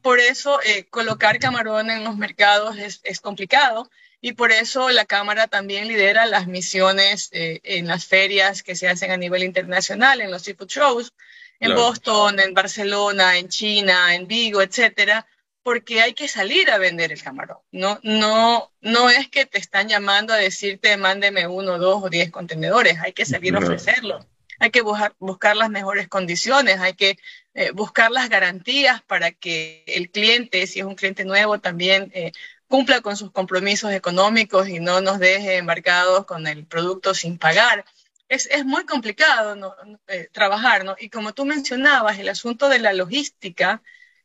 [0.00, 5.04] por eso eh, colocar camarón en los mercados es, es, complicado y por eso la
[5.04, 10.30] Cámara también lidera las misiones en las ferias que se hacen a nivel internacional, en
[10.30, 11.12] los seafood shows,
[11.60, 15.26] en Boston, en Barcelona, en China, en Vigo, etcétera,
[15.62, 17.58] porque hay que salir a vender el camarón.
[17.70, 22.30] No, no, no es que te están llamando a decirte mándeme uno, dos o diez
[22.30, 24.26] contenedores, hay que salir a ofrecerlo.
[24.58, 27.18] Hay que buscar, buscar las mejores condiciones, hay que
[27.54, 32.32] eh, buscar las garantías para que el cliente, si es un cliente nuevo, también eh,
[32.68, 37.84] cumpla con sus compromisos económicos y no nos deje embarcados con el producto sin pagar
[38.30, 39.74] es, es muy complicado ¿no?
[40.06, 40.96] Eh, trabajar, ¿no?
[40.98, 43.82] Y como tú mencionabas, el asunto de la logística,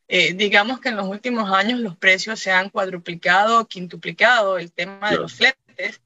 [0.07, 4.71] eh, digamos que en los últimos años los precios se han cuadruplicado o quintuplicado, el
[4.71, 6.01] tema de los fletes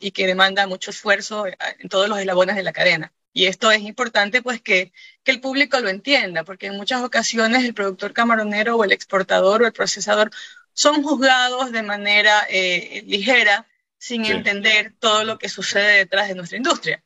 [0.00, 3.12] y que demanda mucho esfuerzo eh, en todos los eslabones de la cadena.
[3.32, 4.92] Y esto es importante pues que,
[5.24, 9.62] que, el público lo entienda, porque en muchas ocasiones el productor camaronero o el exportador
[9.62, 10.30] o el procesador
[10.72, 13.66] son juzgados de manera eh, ligera
[13.98, 17.02] sin entender todo lo que sucede detrás de nuestra industria.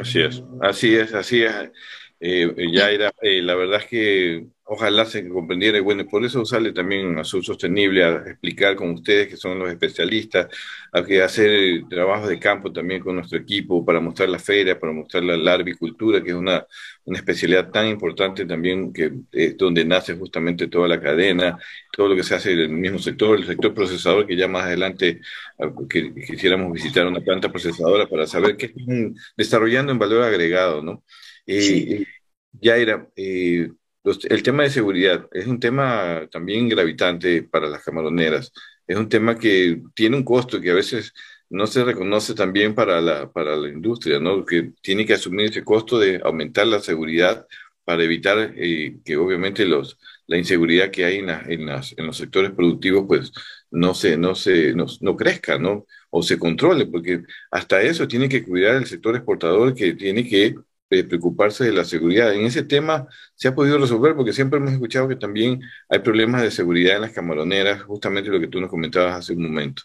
[0.00, 1.70] Así es, así es, así es.
[2.20, 6.72] Eh, Yaira, eh, la verdad es que ojalá se comprendiera, y bueno, por eso sale
[6.72, 10.48] también Azul Sostenible a explicar con ustedes, que son los especialistas,
[10.92, 14.92] a que hacer trabajos de campo también con nuestro equipo para mostrar la feria, para
[14.92, 16.66] mostrar la, la arbicultura, que es una,
[17.04, 21.58] una especialidad tan importante también, que es donde nace justamente toda la cadena,
[21.92, 24.64] todo lo que se hace en el mismo sector, el sector procesador, que ya más
[24.66, 25.20] adelante
[25.88, 31.04] que, quisiéramos visitar una planta procesadora para saber qué están desarrollando en valor agregado, ¿no?
[31.46, 32.04] Eh,
[32.52, 33.70] ya era, eh,
[34.28, 38.52] el tema de seguridad es un tema también gravitante para las camaroneras.
[38.86, 41.12] Es un tema que tiene un costo que a veces
[41.50, 44.44] no se reconoce también para la, para la industria, ¿no?
[44.44, 47.46] Que tiene que asumir ese costo de aumentar la seguridad
[47.84, 52.18] para evitar eh, que obviamente los, la inseguridad que hay en, en, las, en, los
[52.18, 53.32] sectores productivos pues
[53.70, 55.86] no se, no se, no, no crezca, ¿no?
[56.10, 60.54] O se controle, porque hasta eso tiene que cuidar el sector exportador que tiene que
[60.88, 62.32] preocuparse de la seguridad.
[62.32, 66.42] En ese tema se ha podido resolver porque siempre hemos escuchado que también hay problemas
[66.42, 69.82] de seguridad en las camaroneras, justamente lo que tú nos comentabas hace un momento.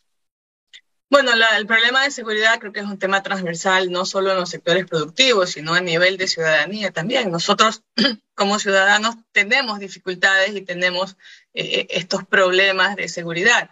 [1.09, 4.49] Bueno, el problema de seguridad creo que es un tema transversal, no solo en los
[4.49, 7.29] sectores productivos, sino a nivel de ciudadanía también.
[7.29, 7.83] Nosotros
[8.33, 11.15] como ciudadanos tenemos dificultades y tenemos
[11.53, 13.69] eh, estos problemas de seguridad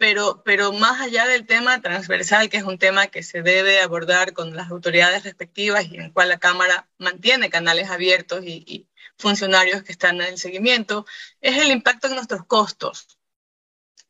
[0.00, 4.32] pero, pero más allá del tema transversal, que es un tema que se debe abordar
[4.32, 8.88] con las autoridades respectivas y en el cual la Cámara mantiene canales abiertos y,
[9.18, 11.04] funcionarios que están en el seguimiento,
[11.42, 13.18] es el impacto en nuestros costos.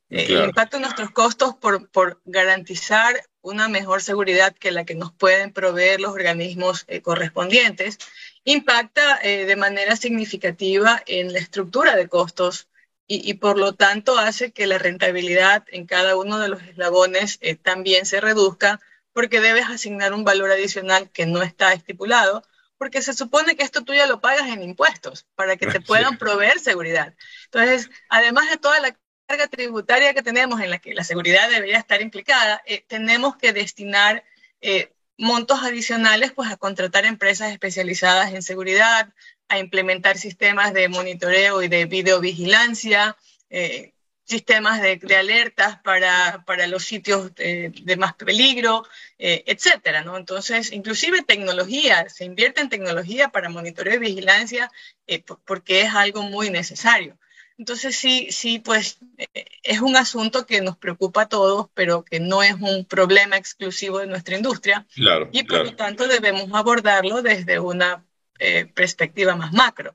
[0.09, 4.95] Eh, el impacto en nuestros costos por, por, garantizar una mejor seguridad que la que
[4.95, 7.99] nos pueden proveer los organismos eh, correspondientes,
[8.45, 12.68] impacta eh, de manera significativa en la estructura de costos
[13.12, 17.56] y, por lo tanto hace que la rentabilidad en cada uno de los eslabones eh,
[17.56, 18.80] también se reduzca
[19.12, 22.44] porque debes asignar un valor adicional que no está estipulado,
[22.78, 26.18] porque se supone que esto tú ya lo pagas en impuestos para que te puedan
[26.18, 27.12] proveer seguridad.
[27.46, 28.96] Entonces, además de toda la
[29.26, 33.52] carga tributaria que tenemos en la que la seguridad debería estar implicada, eh, tenemos que
[33.52, 34.22] destinar
[34.61, 39.12] eh, montos adicionales pues a contratar empresas especializadas en seguridad,
[39.51, 43.16] a implementar sistemas de monitoreo y de videovigilancia,
[43.51, 43.92] eh,
[44.30, 48.86] sistemas de, alertas para, para, los sitios de, más peligro,
[49.18, 50.16] eh, etcétera, ¿no?
[50.16, 54.70] Entonces, inclusive tecnología, se invierte en tecnología para monitoreo y vigilancia
[55.09, 57.18] eh, porque es algo muy necesario.
[57.59, 62.20] Entonces, sí, sí, pues eh, es un asunto que nos preocupa a todos, pero que
[62.20, 64.86] no es un problema exclusivo de nuestra industria.
[64.94, 68.05] Claro, y por lo tanto debemos abordarlo desde una
[68.41, 69.95] eh, perspectiva más macro.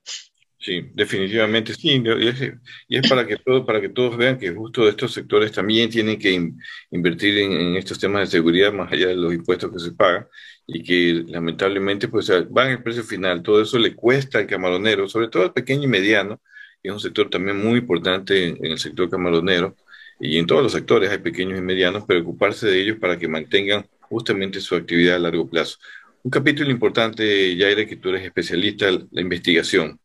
[0.66, 5.14] Sí, definitivamente sí, y es, para que todo, para que todos vean que justo estos
[5.14, 6.32] sectores también tienen que
[6.90, 10.28] invertir en, estos temas de seguridad más allá de los impuestos que se pagan
[10.66, 15.28] y que lamentablemente pues van el precio final, todo eso le cuesta al camaronero, sobre
[15.28, 16.42] todo al pequeño y mediano,
[16.82, 19.76] que es un sector también muy importante en, el sector camaronero
[20.20, 23.86] y en todos los sectores hay pequeños y medianos, preocuparse de ellos para que mantengan
[24.02, 25.78] justamente su actividad a largo plazo.
[26.26, 30.00] Un capítulo importante, Yaira, que tú eres especialista, la investigación.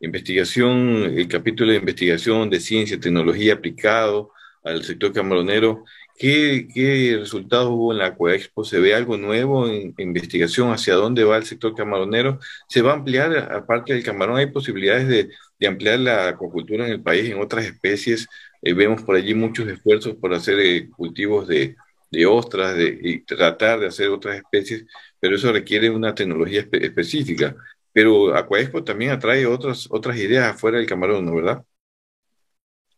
[0.00, 4.32] Investigación, el capítulo de investigación de ciencia, tecnología aplicado
[4.64, 5.84] al sector camaronero.
[6.18, 8.64] ¿Qué, qué resultados hubo en la Acuaexpo?
[8.64, 10.72] ¿Se ve algo nuevo en, investigación?
[10.72, 12.38] ¿Hacia dónde va el sector camaronero?
[12.68, 15.28] ¿Se va a ampliar, aparte del camarón, hay posibilidades de,
[15.60, 18.26] de ampliar la acuacultura en el país en otras especies?
[18.62, 21.76] Eh, vemos por allí muchos esfuerzos por hacer eh, cultivos de,
[22.10, 24.86] de ostras de, y tratar de hacer otras especies
[25.26, 27.56] pero eso requiere una tecnología específica.
[27.90, 31.64] Pero Aquaexpo también atrae otras, otras ideas afuera del camarón, ¿no verdad?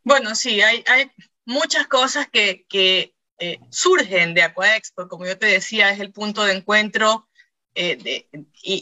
[0.05, 1.11] Bueno, sí, hay, hay
[1.47, 5.09] muchas cosas que, que eh, surgen de Aquaexpo.
[5.09, 7.31] Como yo te decía, es el punto de encuentro
[7.75, 8.29] eh, de,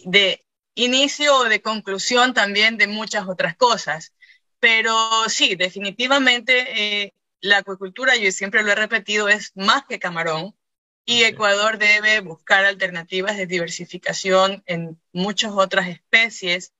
[0.06, 0.44] de
[0.74, 4.12] inicio o de conclusión también de muchas otras cosas.
[4.58, 4.92] Pero
[5.28, 10.55] sí, definitivamente eh, la acuicultura, yo siempre lo he repetido, es más que camarón
[11.06, 16.74] y Ecuador debe buscar alternativas de diversificación en muchas otras especies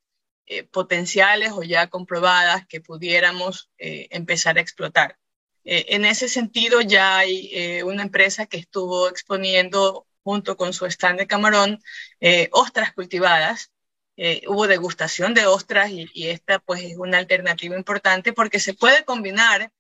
[0.46, 5.16] eh, potenciales o ya comprobadas que pudiéramos eh, empezar a explotar.
[5.64, 11.20] Eh, en ese sentido, ya hay una empresa que estuvo exponiendo junto con su stand
[11.20, 11.80] de camarón
[12.50, 13.70] ostras cultivadas.
[14.48, 19.04] hubo degustación de ostras y, y esta pues es una alternativa importante porque se puede
[19.04, 19.72] combinar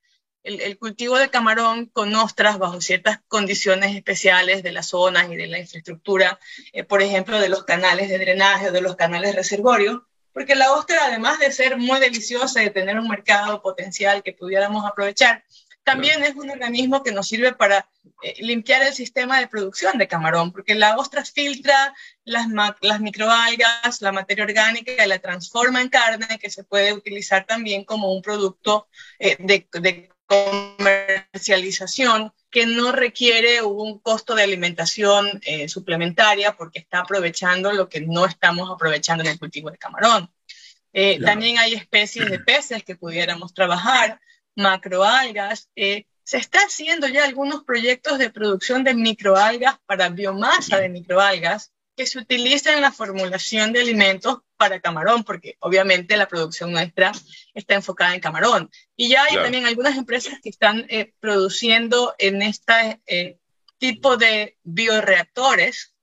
[0.46, 5.48] el, cultivo de camarón con ostras bajo ciertas condiciones especiales de las zonas y de
[5.48, 6.38] la infraestructura,
[6.72, 10.72] eh, por ejemplo, de los canales de drenaje o de los canales reservorios, porque la
[10.72, 15.44] ostra, además de ser muy deliciosa y de tener un mercado potencial que pudiéramos aprovechar,
[15.82, 17.88] también es un organismo que nos sirve para
[18.22, 21.94] eh, limpiar el sistema de producción de camarón, porque la ostras filtra
[22.24, 22.48] las,
[22.80, 27.84] las microalgas, la materia orgánica y la transforma en carne que se puede utilizar también
[27.84, 28.88] como un producto
[29.20, 37.00] eh, de, de comercialización que no requiere un costo de alimentación eh, suplementaria porque está
[37.00, 40.30] aprovechando lo que no estamos aprovechando en el cultivo de camarón.
[40.92, 44.20] Eh, también hay especies de peces que pudiéramos trabajar,
[44.54, 45.68] macroalgas.
[45.76, 51.72] Eh, se está haciendo ya algunos proyectos de producción de microalgas para biomasa de microalgas
[51.94, 57.12] que se utiliza en la formulación de alimentos para camarón, porque obviamente la producción nuestra
[57.54, 58.70] está enfocada en camarón.
[58.96, 63.38] Y ya hay también algunas empresas que están eh, produciendo en este eh,
[63.78, 65.94] tipo de bioreactores,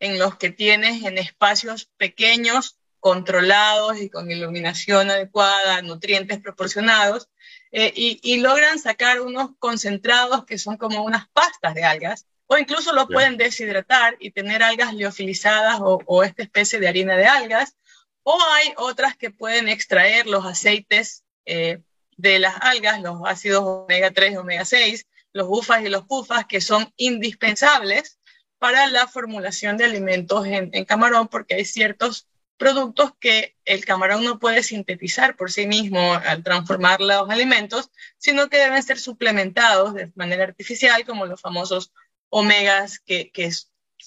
[0.00, 7.28] en los que tienes en espacios pequeños, controlados y con iluminación adecuada, nutrientes proporcionados,
[7.72, 12.58] eh, y, y logran sacar unos concentrados que son como unas pastas de algas o
[12.58, 17.76] incluso lo pueden deshidratar y tener algas liofilizadas o, esta especie de harina de algas,
[18.22, 21.80] o hay otras que pueden extraer los aceites eh,
[22.16, 26.46] de las algas, los ácidos omega 3 y omega 6, los bufas y los pufas,
[26.46, 28.18] que son indispensables
[28.58, 34.38] para la formulación de alimentos en, camarón, porque hay ciertos productos que el camarón no
[34.38, 40.12] puede sintetizar por sí mismo al transformar los alimentos, sino que deben ser suplementados de
[40.14, 41.92] manera artificial, como los famosos
[42.28, 43.50] omegas, que, que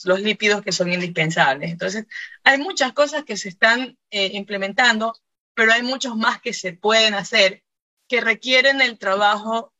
[0.04, 1.72] los lípidos que son indispensables.
[1.72, 2.06] Entonces,
[2.44, 5.16] hay muchas cosas que se están eh, implementando,
[5.54, 7.64] pero hay muchos más que se pueden hacer
[8.08, 9.74] que requieren el trabajo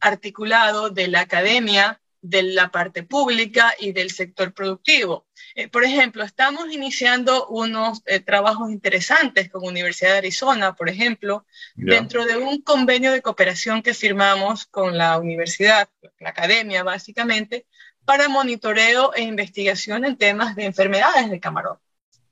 [0.00, 5.26] articulado de la academia, de la parte pública y del sector productivo.
[5.56, 11.44] Eh, por ejemplo, estamos iniciando unos eh, trabajos interesantes con Universidad de Arizona, por ejemplo,
[11.74, 15.88] dentro de un convenio de cooperación que firmamos con la universidad,
[16.20, 17.66] la academia básicamente,
[18.04, 21.78] para monitoreo e investigación en temas de enfermedades de camarón.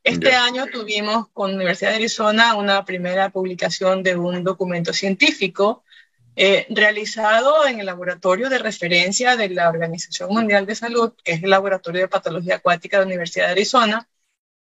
[0.02, 5.84] Este año tuvimos con la Universidad de Arizona una primera publicación de un documento científico
[6.36, 11.42] eh, realizado en el laboratorio de referencia de la Organización Mundial de Salud, que es
[11.42, 14.08] el Laboratorio de Patología Acuática de la Universidad de Arizona,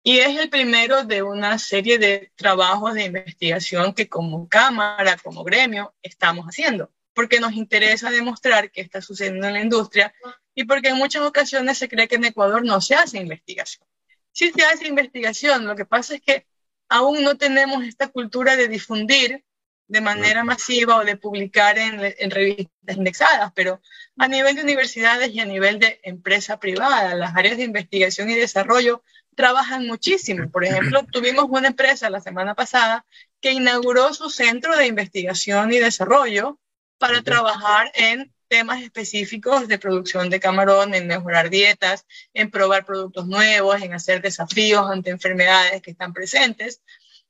[0.02, 5.44] y es el primero de una serie de trabajos de investigación que como Cámara, como
[5.44, 10.12] gremio, estamos haciendo, porque nos interesa demostrar qué está sucediendo en la industria
[10.54, 13.86] y porque en muchas ocasiones se cree que en Ecuador no se hace investigación.
[14.32, 16.46] Sí se hace investigación, lo que pasa es que
[16.88, 19.44] aún no tenemos esta cultura de difundir
[19.88, 23.82] de manera masiva o de publicar en, en, revistas indexadas, pero
[24.16, 28.34] a nivel de universidades y a nivel de empresa privada, las áreas de investigación y
[28.34, 29.02] desarrollo
[29.34, 30.50] trabajan muchísimo.
[30.50, 33.04] Por ejemplo, tuvimos una empresa la semana pasada
[33.40, 36.58] que inauguró su centro de investigación y desarrollo
[36.98, 43.26] para trabajar en temas específicos de producción de camarón, en mejorar dietas, en probar productos
[43.26, 46.82] nuevos, en hacer desafíos ante enfermedades que están presentes,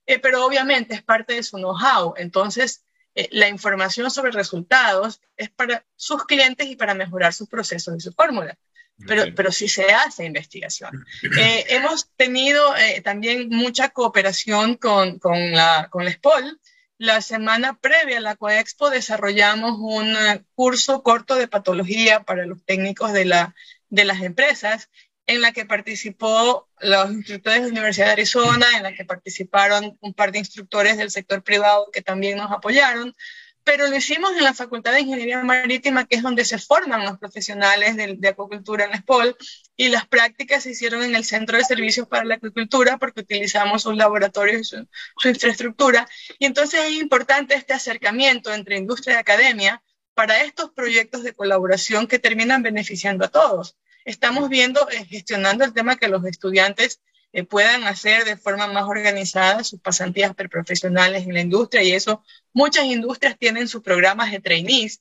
[0.05, 2.15] eh, pero obviamente es parte de su know-how.
[2.17, 2.83] Entonces,
[3.15, 8.01] eh, la información sobre resultados es para sus clientes y para mejorar sus procesos y
[8.01, 8.59] su fórmula.
[9.07, 11.05] Pero, pero sí se hace investigación.
[11.39, 12.63] Eh, hemos tenido
[13.03, 16.61] también mucha cooperación con, con, la, con la SPOL,
[17.03, 22.65] la semana previa a la Coexpo desarrollamos un eh, curso corto de patología para los
[22.65, 23.57] técnicos de, la,
[23.89, 24.89] de las empresas,
[25.27, 29.99] en la que participó los instructores de la Universidad de Arizona, en la que participaron
[30.01, 33.17] un par de instructores del sector privado que también nos apoyaron,
[33.65, 37.19] pero lo hicimos en la Facultad de Ingeniería Marítima, que es donde se forman los
[37.19, 39.37] profesionales de, de acuacultura en la SPOL,
[39.77, 43.83] y las prácticas se hicieron en el Centro de Servicios para la Acuicultura porque utilizamos
[43.83, 44.87] sus laboratorios y su,
[45.29, 46.09] infraestructura.
[46.39, 49.83] Y entonces es importante este acercamiento entre industria y academia
[50.15, 53.77] para estos proyectos de colaboración que terminan beneficiando a todos.
[54.05, 57.01] Estamos viendo, eh, gestionando el tema que los estudiantes
[57.33, 62.25] eh, puedan hacer de forma más organizada sus pasantías preprofesionales en la industria y eso,
[62.53, 65.01] muchas industrias tienen sus programas de trainees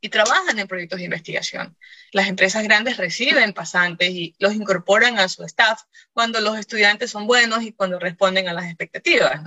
[0.00, 1.76] y trabajan en proyectos de investigación.
[2.12, 7.26] Las empresas grandes reciben pasantes y los incorporan a su staff cuando los estudiantes son
[7.26, 9.42] buenos y cuando responden a las expectativas.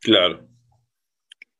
[0.00, 0.48] Claro.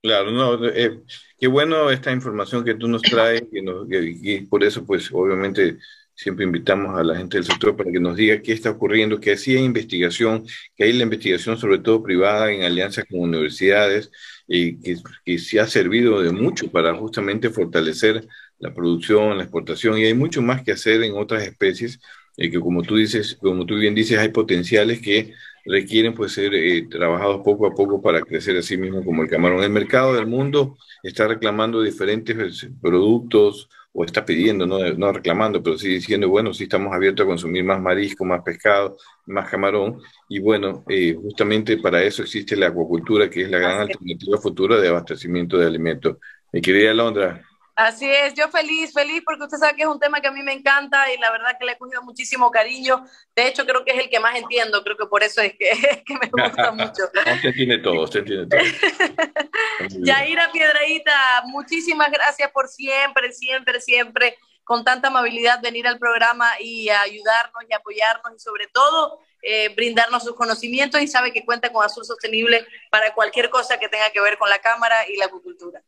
[0.03, 1.03] Claro, no, eh,
[1.37, 5.79] qué bueno esta información que tú nos traes y, por eso, pues, obviamente,
[6.17, 9.33] siempre invitamos a la gente del sector para que nos diga qué está ocurriendo, que
[9.33, 10.45] así hay investigación,
[10.75, 14.11] que hay la investigación sobre todo privada en alianzas con universidades,
[14.49, 18.27] y que, que se ha servido de mucho para justamente fortalecer
[18.59, 22.01] la producción, la exportación, y hay mucho más que hacer en otras especies,
[22.37, 25.35] y que como tú dices, como tú bien dices, hay potenciales que
[25.67, 29.63] requieren pues ser eh, trabajados poco a poco para crecer así mismo como el camarón.
[29.63, 35.63] El mercado del mundo está reclamando diferentes eh, productos o está pidiendo, no, no reclamando,
[35.63, 40.03] pero sí diciendo, bueno, sí estamos abiertos a consumir más marisco, más pescado, más camarón.
[40.29, 44.79] Y bueno, eh, justamente para eso existe la acuacultura, que es la gran alternativa futura
[44.79, 46.19] de abastecimiento de alimentos.
[46.53, 47.43] Mi querida Londra,
[47.77, 50.43] Así es, yo feliz, feliz porque usted sabe que es un tema que a mí
[50.43, 53.05] me encanta y la verdad que le he cogido muchísimo cariño.
[53.35, 55.71] De hecho, creo que es el que más entiendo, creo que por eso es que,
[56.09, 57.05] me gusta mucho.
[57.35, 58.61] usted tiene todo, usted tiene todo.
[59.91, 66.89] Yaira Piedradita, muchísimas gracias por siempre, siempre, siempre, con tanta amabilidad venir al programa y
[66.89, 71.85] ayudarnos y apoyarnos y sobre todo eh, brindarnos sus conocimientos y sabe que cuenta con
[71.85, 75.83] Azul Sostenible para cualquier cosa que tenga que ver con la cámara y la acuicultura.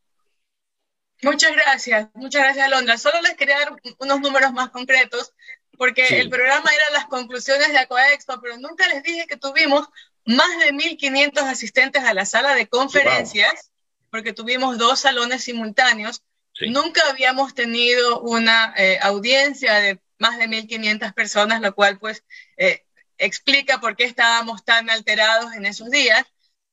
[1.22, 2.96] Muchas gracias, muchas gracias, Londra.
[2.96, 5.32] Solo les quería dar unos números más concretos,
[5.76, 9.88] porque el programa era las conclusiones de Aquaexpo, pero nunca les dije que tuvimos
[10.24, 13.72] más de 1.500 asistentes a la sala de conferencias,
[14.10, 16.22] porque tuvimos dos salones simultáneos.
[16.60, 22.24] Nunca habíamos tenido una eh, audiencia de más de 1.500 personas, lo cual pues
[22.56, 22.84] eh,
[23.16, 26.24] explica por qué estábamos tan alterados en esos días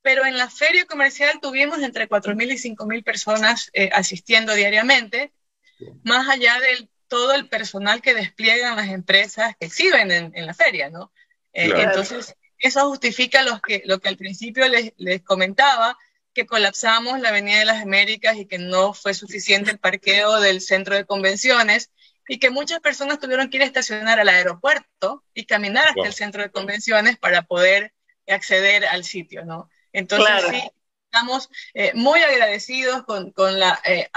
[0.05, 5.33] pero en la feria comercial tuvimos entre 4.000 y 5.000 personas eh, asistiendo diariamente,
[6.03, 10.91] más allá de todo el personal que despliegan las empresas que exhiben en, la feria,
[10.91, 11.11] ¿no?
[11.53, 15.97] Eh, entonces, eso justifica lo que, lo que al principio les, les, comentaba,
[16.35, 20.61] que colapsamos la Avenida de las Américas y que no fue suficiente el parqueo del
[20.61, 21.89] centro de convenciones
[22.27, 26.13] y que muchas personas tuvieron que ir a estacionar al aeropuerto y caminar hasta el
[26.13, 27.91] centro de convenciones para poder
[28.27, 29.67] acceder al sitio, ¿no?
[29.95, 30.61] Entonces, sí,
[31.05, 34.09] estamos eh, muy agradecidos con, la eh,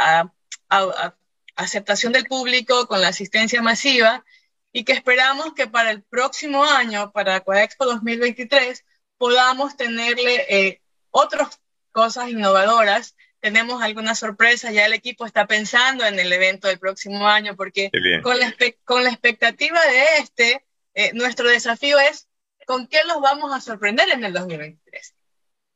[1.54, 4.24] aceptación del público, con la asistencia masiva
[4.72, 8.84] y que esperamos que para el próximo año, para Aquaexpo 2023,
[9.18, 11.60] podamos tenerle eh, otras
[11.92, 13.14] cosas innovadoras.
[13.38, 17.92] Tenemos algunas sorpresas, ya el equipo está pensando en el evento del próximo año, porque
[18.24, 18.52] con la,
[18.84, 20.66] con la, expectativa de este,
[21.14, 22.26] nuestro desafío es
[22.66, 25.14] con qué los vamos a sorprender en el 2023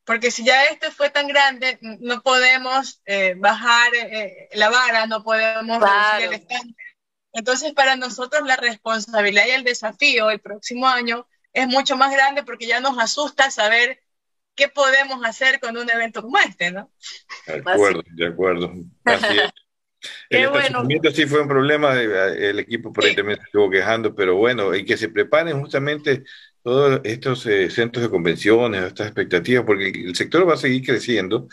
[0.05, 5.23] porque si ya este fue tan grande, no podemos eh, bajar eh, la vara, no
[5.23, 6.77] podemos reducir el estándar.
[7.33, 12.43] Entonces, para nosotros la responsabilidad y el desafío el próximo año es mucho más grande
[12.43, 14.01] porque ya nos asusta saber
[14.55, 16.91] qué podemos hacer con un evento como este, ¿no?
[17.47, 18.73] De acuerdo, de acuerdo.
[19.05, 19.51] Así es.
[20.29, 24.13] El estacionamiento sí fue un problema, eh, el equipo por ahí también se estuvo quejando,
[24.17, 26.25] pero bueno, y que se preparen justamente
[26.63, 31.49] todos estos eh, centros de convenciones, estas expectativas, porque el sector va a seguir creciendo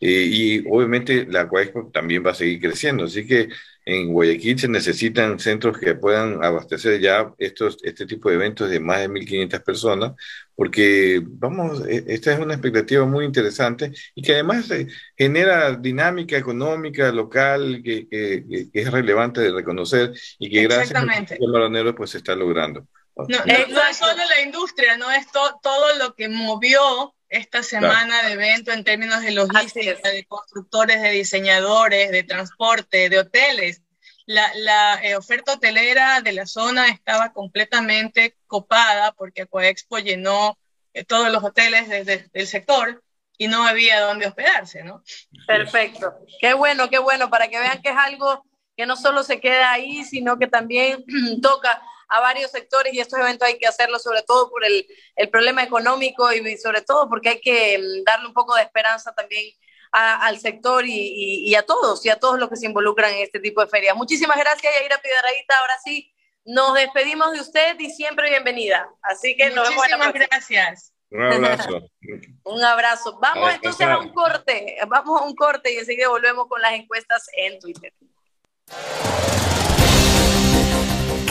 [0.00, 3.04] eh, y obviamente la Coexpo también va a seguir creciendo.
[3.04, 3.48] Así que
[3.84, 8.80] en Guayaquil se necesitan centros que puedan abastecer ya estos, este tipo de eventos de
[8.80, 10.12] más de 1.500 personas,
[10.54, 16.36] porque vamos, e, esta es una expectativa muy interesante y que además eh, genera dinámica
[16.36, 22.18] económica local que, que, es relevante de reconocer y que gracias a los pues se
[22.18, 22.86] está logrando.
[23.16, 28.32] No, no, es solo la industria, no es todo lo que movió esta semana de
[28.32, 33.82] evento en términos de logística, de constructores, de diseñadores, de transporte, de hoteles.
[34.26, 40.58] La, la eh, oferta hotelera de la zona estaba completamente copada porque Aquaexpo llenó
[40.94, 41.88] eh, todos los hoteles
[42.32, 43.02] del sector
[43.38, 45.02] y no había dónde hospedarse, ¿no?
[45.46, 46.14] Perfecto.
[46.40, 48.44] Qué bueno, qué bueno, para que vean que es algo
[48.76, 51.04] que no solo se queda ahí, sino que también
[51.42, 51.82] toca
[52.12, 54.86] a varios sectores y estos eventos hay que hacerlo sobre todo por el,
[55.16, 59.14] el problema económico y sobre todo porque hay que mm, darle un poco de esperanza
[59.14, 59.52] también
[59.92, 63.40] al sector y, y, a todos y a todos los que se involucran en este
[63.40, 63.94] tipo de ferias.
[63.94, 65.54] Muchísimas gracias, Yaira Piedradita.
[65.58, 66.10] Ahora sí,
[66.46, 68.88] nos despedimos de usted y siempre bienvenida.
[69.02, 70.92] Así que nos vemos Muchísimas gracias.
[71.10, 71.88] Un abrazo.
[72.44, 73.18] un abrazo.
[73.20, 74.78] Vamos entonces a un corte.
[74.88, 77.92] Vamos a un corte y enseguida volvemos con las encuestas en Twitter.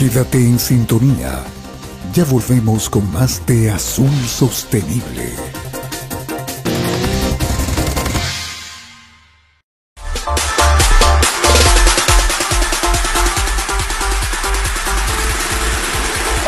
[0.02, 1.44] Quédate en sintonía.
[2.12, 5.32] Ya volvemos con más de Azul Sostenible.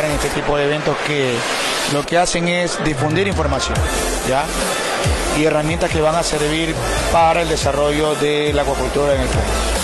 [0.02, 1.36] En este tipo de eventos que
[1.92, 3.78] lo que hacen es difundir información,
[4.28, 4.46] ¿ya?
[5.38, 6.74] Y herramientas que van a servir
[7.12, 9.83] para el desarrollo de la acuacultura en el país.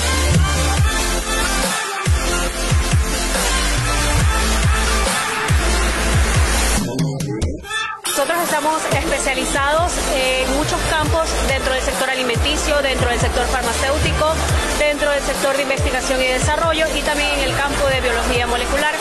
[9.30, 14.34] Especializados en muchos campos dentro del sector alimenticio, dentro del sector farmacéutico,
[14.78, 18.99] dentro del sector de investigación y desarrollo y también en el campo de biología molecular.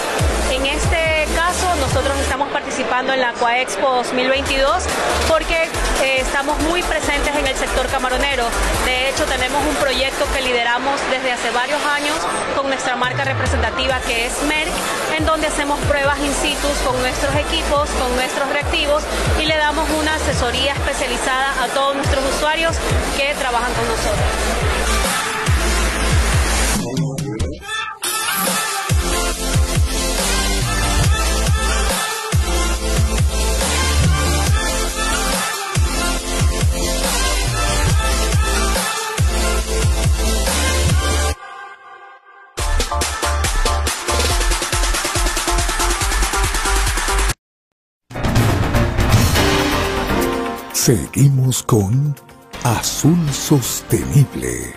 [0.51, 4.83] En este caso nosotros estamos participando en la Aquaexpo 2022
[5.27, 5.55] porque
[6.01, 8.45] eh, estamos muy presentes en el sector camaronero.
[8.83, 12.15] De hecho, tenemos un proyecto que lideramos desde hace varios años
[12.55, 14.73] con nuestra marca representativa que es Merck,
[15.17, 19.03] en donde hacemos pruebas in situ con nuestros equipos, con nuestros reactivos
[19.39, 22.75] y le damos una asesoría especializada a todos nuestros usuarios
[23.17, 24.98] que trabajan con nosotros.
[51.11, 52.15] Seguimos con
[52.63, 54.75] Azul Sostenible.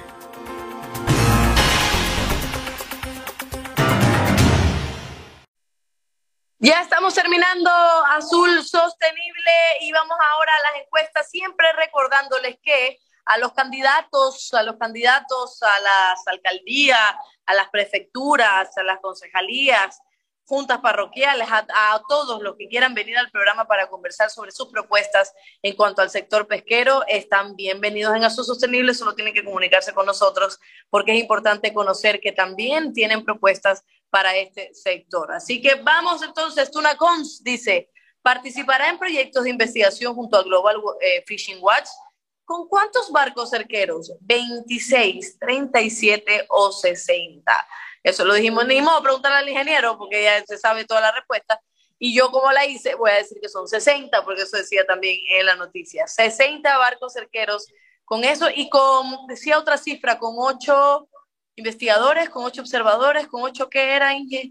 [6.58, 7.70] Ya estamos terminando
[8.06, 9.52] Azul Sostenible
[9.82, 15.62] y vamos ahora a las encuestas, siempre recordándoles que a los candidatos, a los candidatos
[15.62, 17.14] a las alcaldías,
[17.44, 20.00] a las prefecturas, a las concejalías,
[20.44, 25.32] juntas parroquiales, a, todos los que quieran venir al programa para conversar sobre sus propuestas
[25.62, 30.06] en cuanto al sector pesquero, están bienvenidos en Azul Sostenible, solo tienen que comunicarse con
[30.06, 30.58] nosotros
[30.90, 35.32] porque es importante conocer que también tienen propuestas para este sector.
[35.32, 37.90] Así que vamos entonces, Tuna Cons dice,
[38.20, 41.88] participará en proyectos de investigación junto a Global eh, Fishing Watch.
[42.52, 44.12] ¿Con cuántos barcos cerqueros?
[44.20, 47.68] ¿26, 37 o 60?
[48.02, 51.58] Eso lo dijimos, ni modo, preguntarle al ingeniero porque ya se sabe toda la respuesta.
[51.98, 55.18] Y yo como la hice, voy a decir que son 60, porque eso decía también
[55.30, 56.06] en la noticia.
[56.06, 57.68] 60 barcos cerqueros
[58.04, 61.08] con eso y con, decía otra cifra, con ocho
[61.56, 64.50] investigadores, con ocho observadores, con ocho que era, Inge.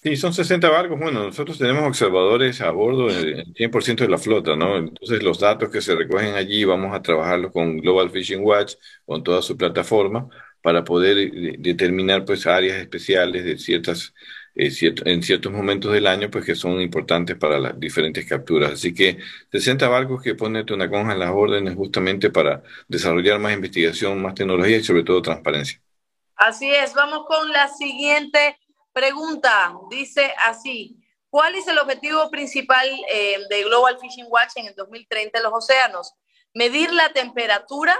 [0.00, 0.98] Sí, son 60 barcos.
[0.98, 4.76] Bueno, nosotros tenemos observadores a bordo el 100% de la flota, ¿no?
[4.76, 8.74] Entonces los datos que se recogen allí vamos a trabajarlos con Global Fishing Watch,
[9.04, 10.28] con toda su plataforma,
[10.62, 14.14] para poder eh, determinar pues áreas especiales de ciertas
[14.54, 14.70] eh,
[15.04, 18.72] en ciertos momentos del año pues que son importantes para las diferentes capturas.
[18.74, 19.18] Así que
[19.50, 24.76] 60 barcos que pone conja en las órdenes justamente para desarrollar más investigación, más tecnología
[24.76, 25.80] y sobre todo transparencia.
[26.36, 28.56] Así es, vamos con la siguiente
[28.98, 29.74] pregunta.
[29.90, 30.96] Dice así,
[31.30, 35.52] ¿cuál es el objetivo principal eh, de Global Fishing Watch en el 2030 en los
[35.52, 36.14] océanos?
[36.52, 37.96] Medir la temperatura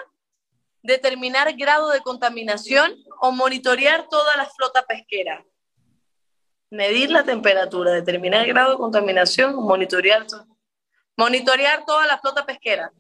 [0.83, 5.45] determinar grado de contaminación o monitorear toda la flota pesquera.
[6.71, 10.27] Medir la temperatura, determinar grado de contaminación o monitorear,
[11.17, 12.93] monitorear toda la flota pesquera.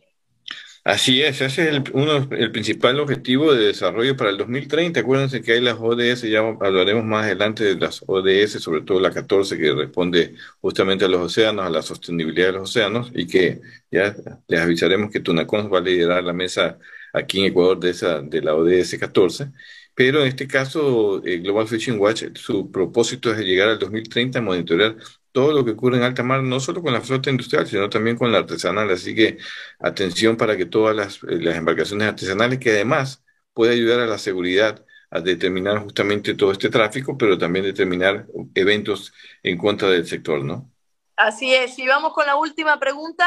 [0.88, 5.00] Así es, ese es el, uno, el principal objetivo de desarrollo para el 2030.
[5.00, 9.10] Acuérdense que hay las ODS, ya hablaremos más adelante de las ODS, sobre todo la
[9.10, 13.60] 14 que responde justamente a los océanos, a la sostenibilidad de los océanos, y que
[13.90, 14.16] ya
[14.46, 16.78] les avisaremos que Tunacons va a liderar la mesa
[17.12, 19.52] aquí en Ecuador de, esa, de la ODS 14.
[19.94, 24.42] Pero en este caso, eh, Global Fishing Watch, su propósito es llegar al 2030 a
[24.42, 24.96] monitorear
[25.32, 28.16] todo lo que ocurre en alta mar, no solo con la flota industrial, sino también
[28.16, 28.90] con la artesanal.
[28.90, 29.38] Así que
[29.78, 34.18] atención para que todas las, eh, las embarcaciones artesanales, que además puede ayudar a la
[34.18, 39.12] seguridad, a determinar justamente todo este tráfico, pero también determinar eventos
[39.42, 40.70] en contra del sector, ¿no?
[41.16, 41.78] Así es.
[41.78, 43.26] Y vamos con la última pregunta.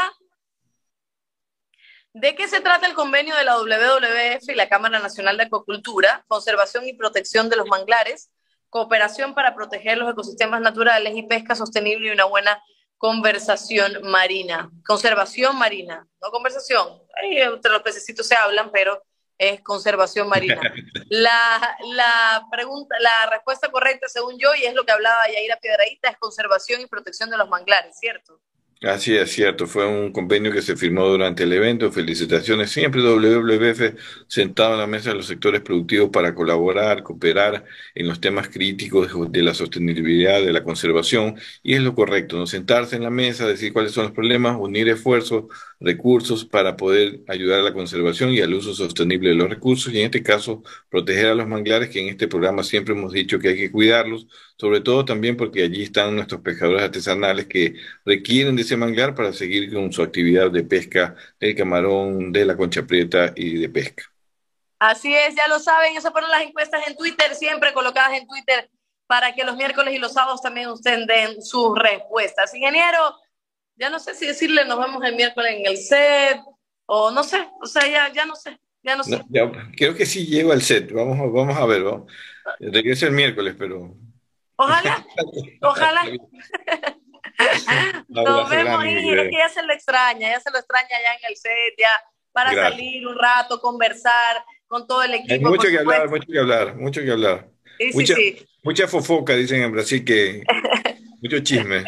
[2.13, 6.23] ¿De qué se trata el convenio de la WWF y la Cámara Nacional de Acuacultura?
[6.27, 8.29] Conservación y protección de los manglares,
[8.71, 12.63] cooperación para proteger los ecosistemas naturales y pesca sostenible y una buena
[12.97, 14.71] conversación marina.
[14.85, 16.87] Conservación marina, no conversación.
[17.21, 19.03] Ahí entre los pececitos se hablan, pero
[19.37, 20.59] es conservación marina.
[21.09, 26.09] La, la, pregunta, la respuesta correcta, según yo, y es lo que hablaba Yaira Piedraíta,
[26.09, 28.39] es conservación y protección de los manglares, ¿cierto?
[28.83, 31.91] Así es cierto, fue un convenio que se firmó durante el evento.
[31.91, 32.71] Felicitaciones.
[32.71, 33.93] Siempre WWF
[34.27, 37.63] sentado en la mesa de los sectores productivos para colaborar, cooperar
[37.93, 41.35] en los temas críticos de la sostenibilidad, de la conservación.
[41.61, 42.47] Y es lo correcto, ¿no?
[42.47, 45.45] sentarse en la mesa, decir cuáles son los problemas, unir esfuerzos,
[45.81, 49.93] recursos para poder ayudar a la conservación y al uso sostenible de los recursos.
[49.93, 53.39] Y en este caso, proteger a los manglares, que en este programa siempre hemos dicho
[53.39, 54.27] que hay que cuidarlos,
[54.57, 57.75] sobre todo también porque allí están nuestros pescadores artesanales que
[58.05, 62.85] requieren de manglar para seguir con su actividad de pesca del camarón, de la concha
[62.85, 64.03] prieta y de pesca.
[64.79, 68.69] Así es, ya lo saben, esas fueron las encuestas en Twitter, siempre colocadas en Twitter
[69.11, 72.53] para que los miércoles y los sábados también ustedes den sus respuestas.
[72.55, 72.97] Ingeniero,
[73.81, 76.39] ya no sé si decirle nos vemos el miércoles en el set
[76.85, 79.19] o no sé, o sea, ya, ya no sé, ya no sé.
[79.75, 81.83] creo que sí llego al set, vamos, vamos a ver,
[82.59, 83.95] regreso el miércoles, pero...
[84.55, 85.03] Ojalá,
[85.61, 86.03] ojalá.
[88.07, 89.17] Nos vemos, Ingrid.
[89.17, 91.89] Es que ya se lo extraña, ya se lo extraña ya en el set, ya
[92.31, 95.33] para salir un rato, conversar con todo el equipo.
[95.33, 97.49] Hay mucho que hablar, mucho que hablar, mucho que hablar.
[97.79, 98.47] Sí, mucha, sí, sí.
[98.61, 100.43] mucha fofoca, dicen en Brasil que
[101.21, 101.85] mucho chisme.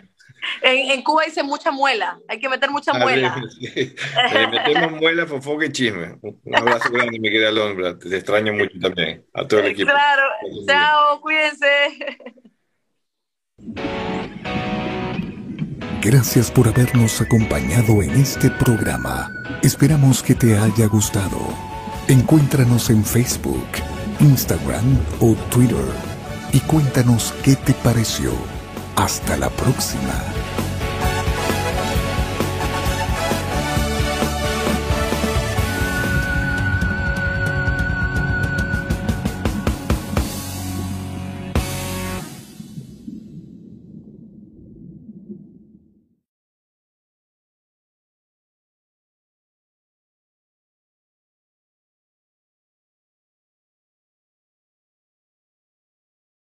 [0.61, 3.41] En, en, Cuba dice mucha muela, hay que meter mucha muela.
[3.59, 3.95] Sí.
[4.33, 6.17] Le metemos muela, fofoca y chisme.
[6.21, 7.97] Un abrazo grande, mi querida Londra.
[7.97, 9.25] Te extraño mucho también.
[9.33, 9.91] A todo el equipo.
[9.91, 10.23] Claro,
[10.67, 12.27] chao, cuídense.
[16.01, 19.31] Gracias por habernos acompañado en este programa.
[19.61, 21.39] Esperamos que te haya gustado.
[22.09, 23.67] Encuéntranos en Facebook,
[24.19, 25.85] Instagram o Twitter
[26.51, 28.33] y cuéntanos qué te pareció.
[28.95, 30.42] Hasta la próxima.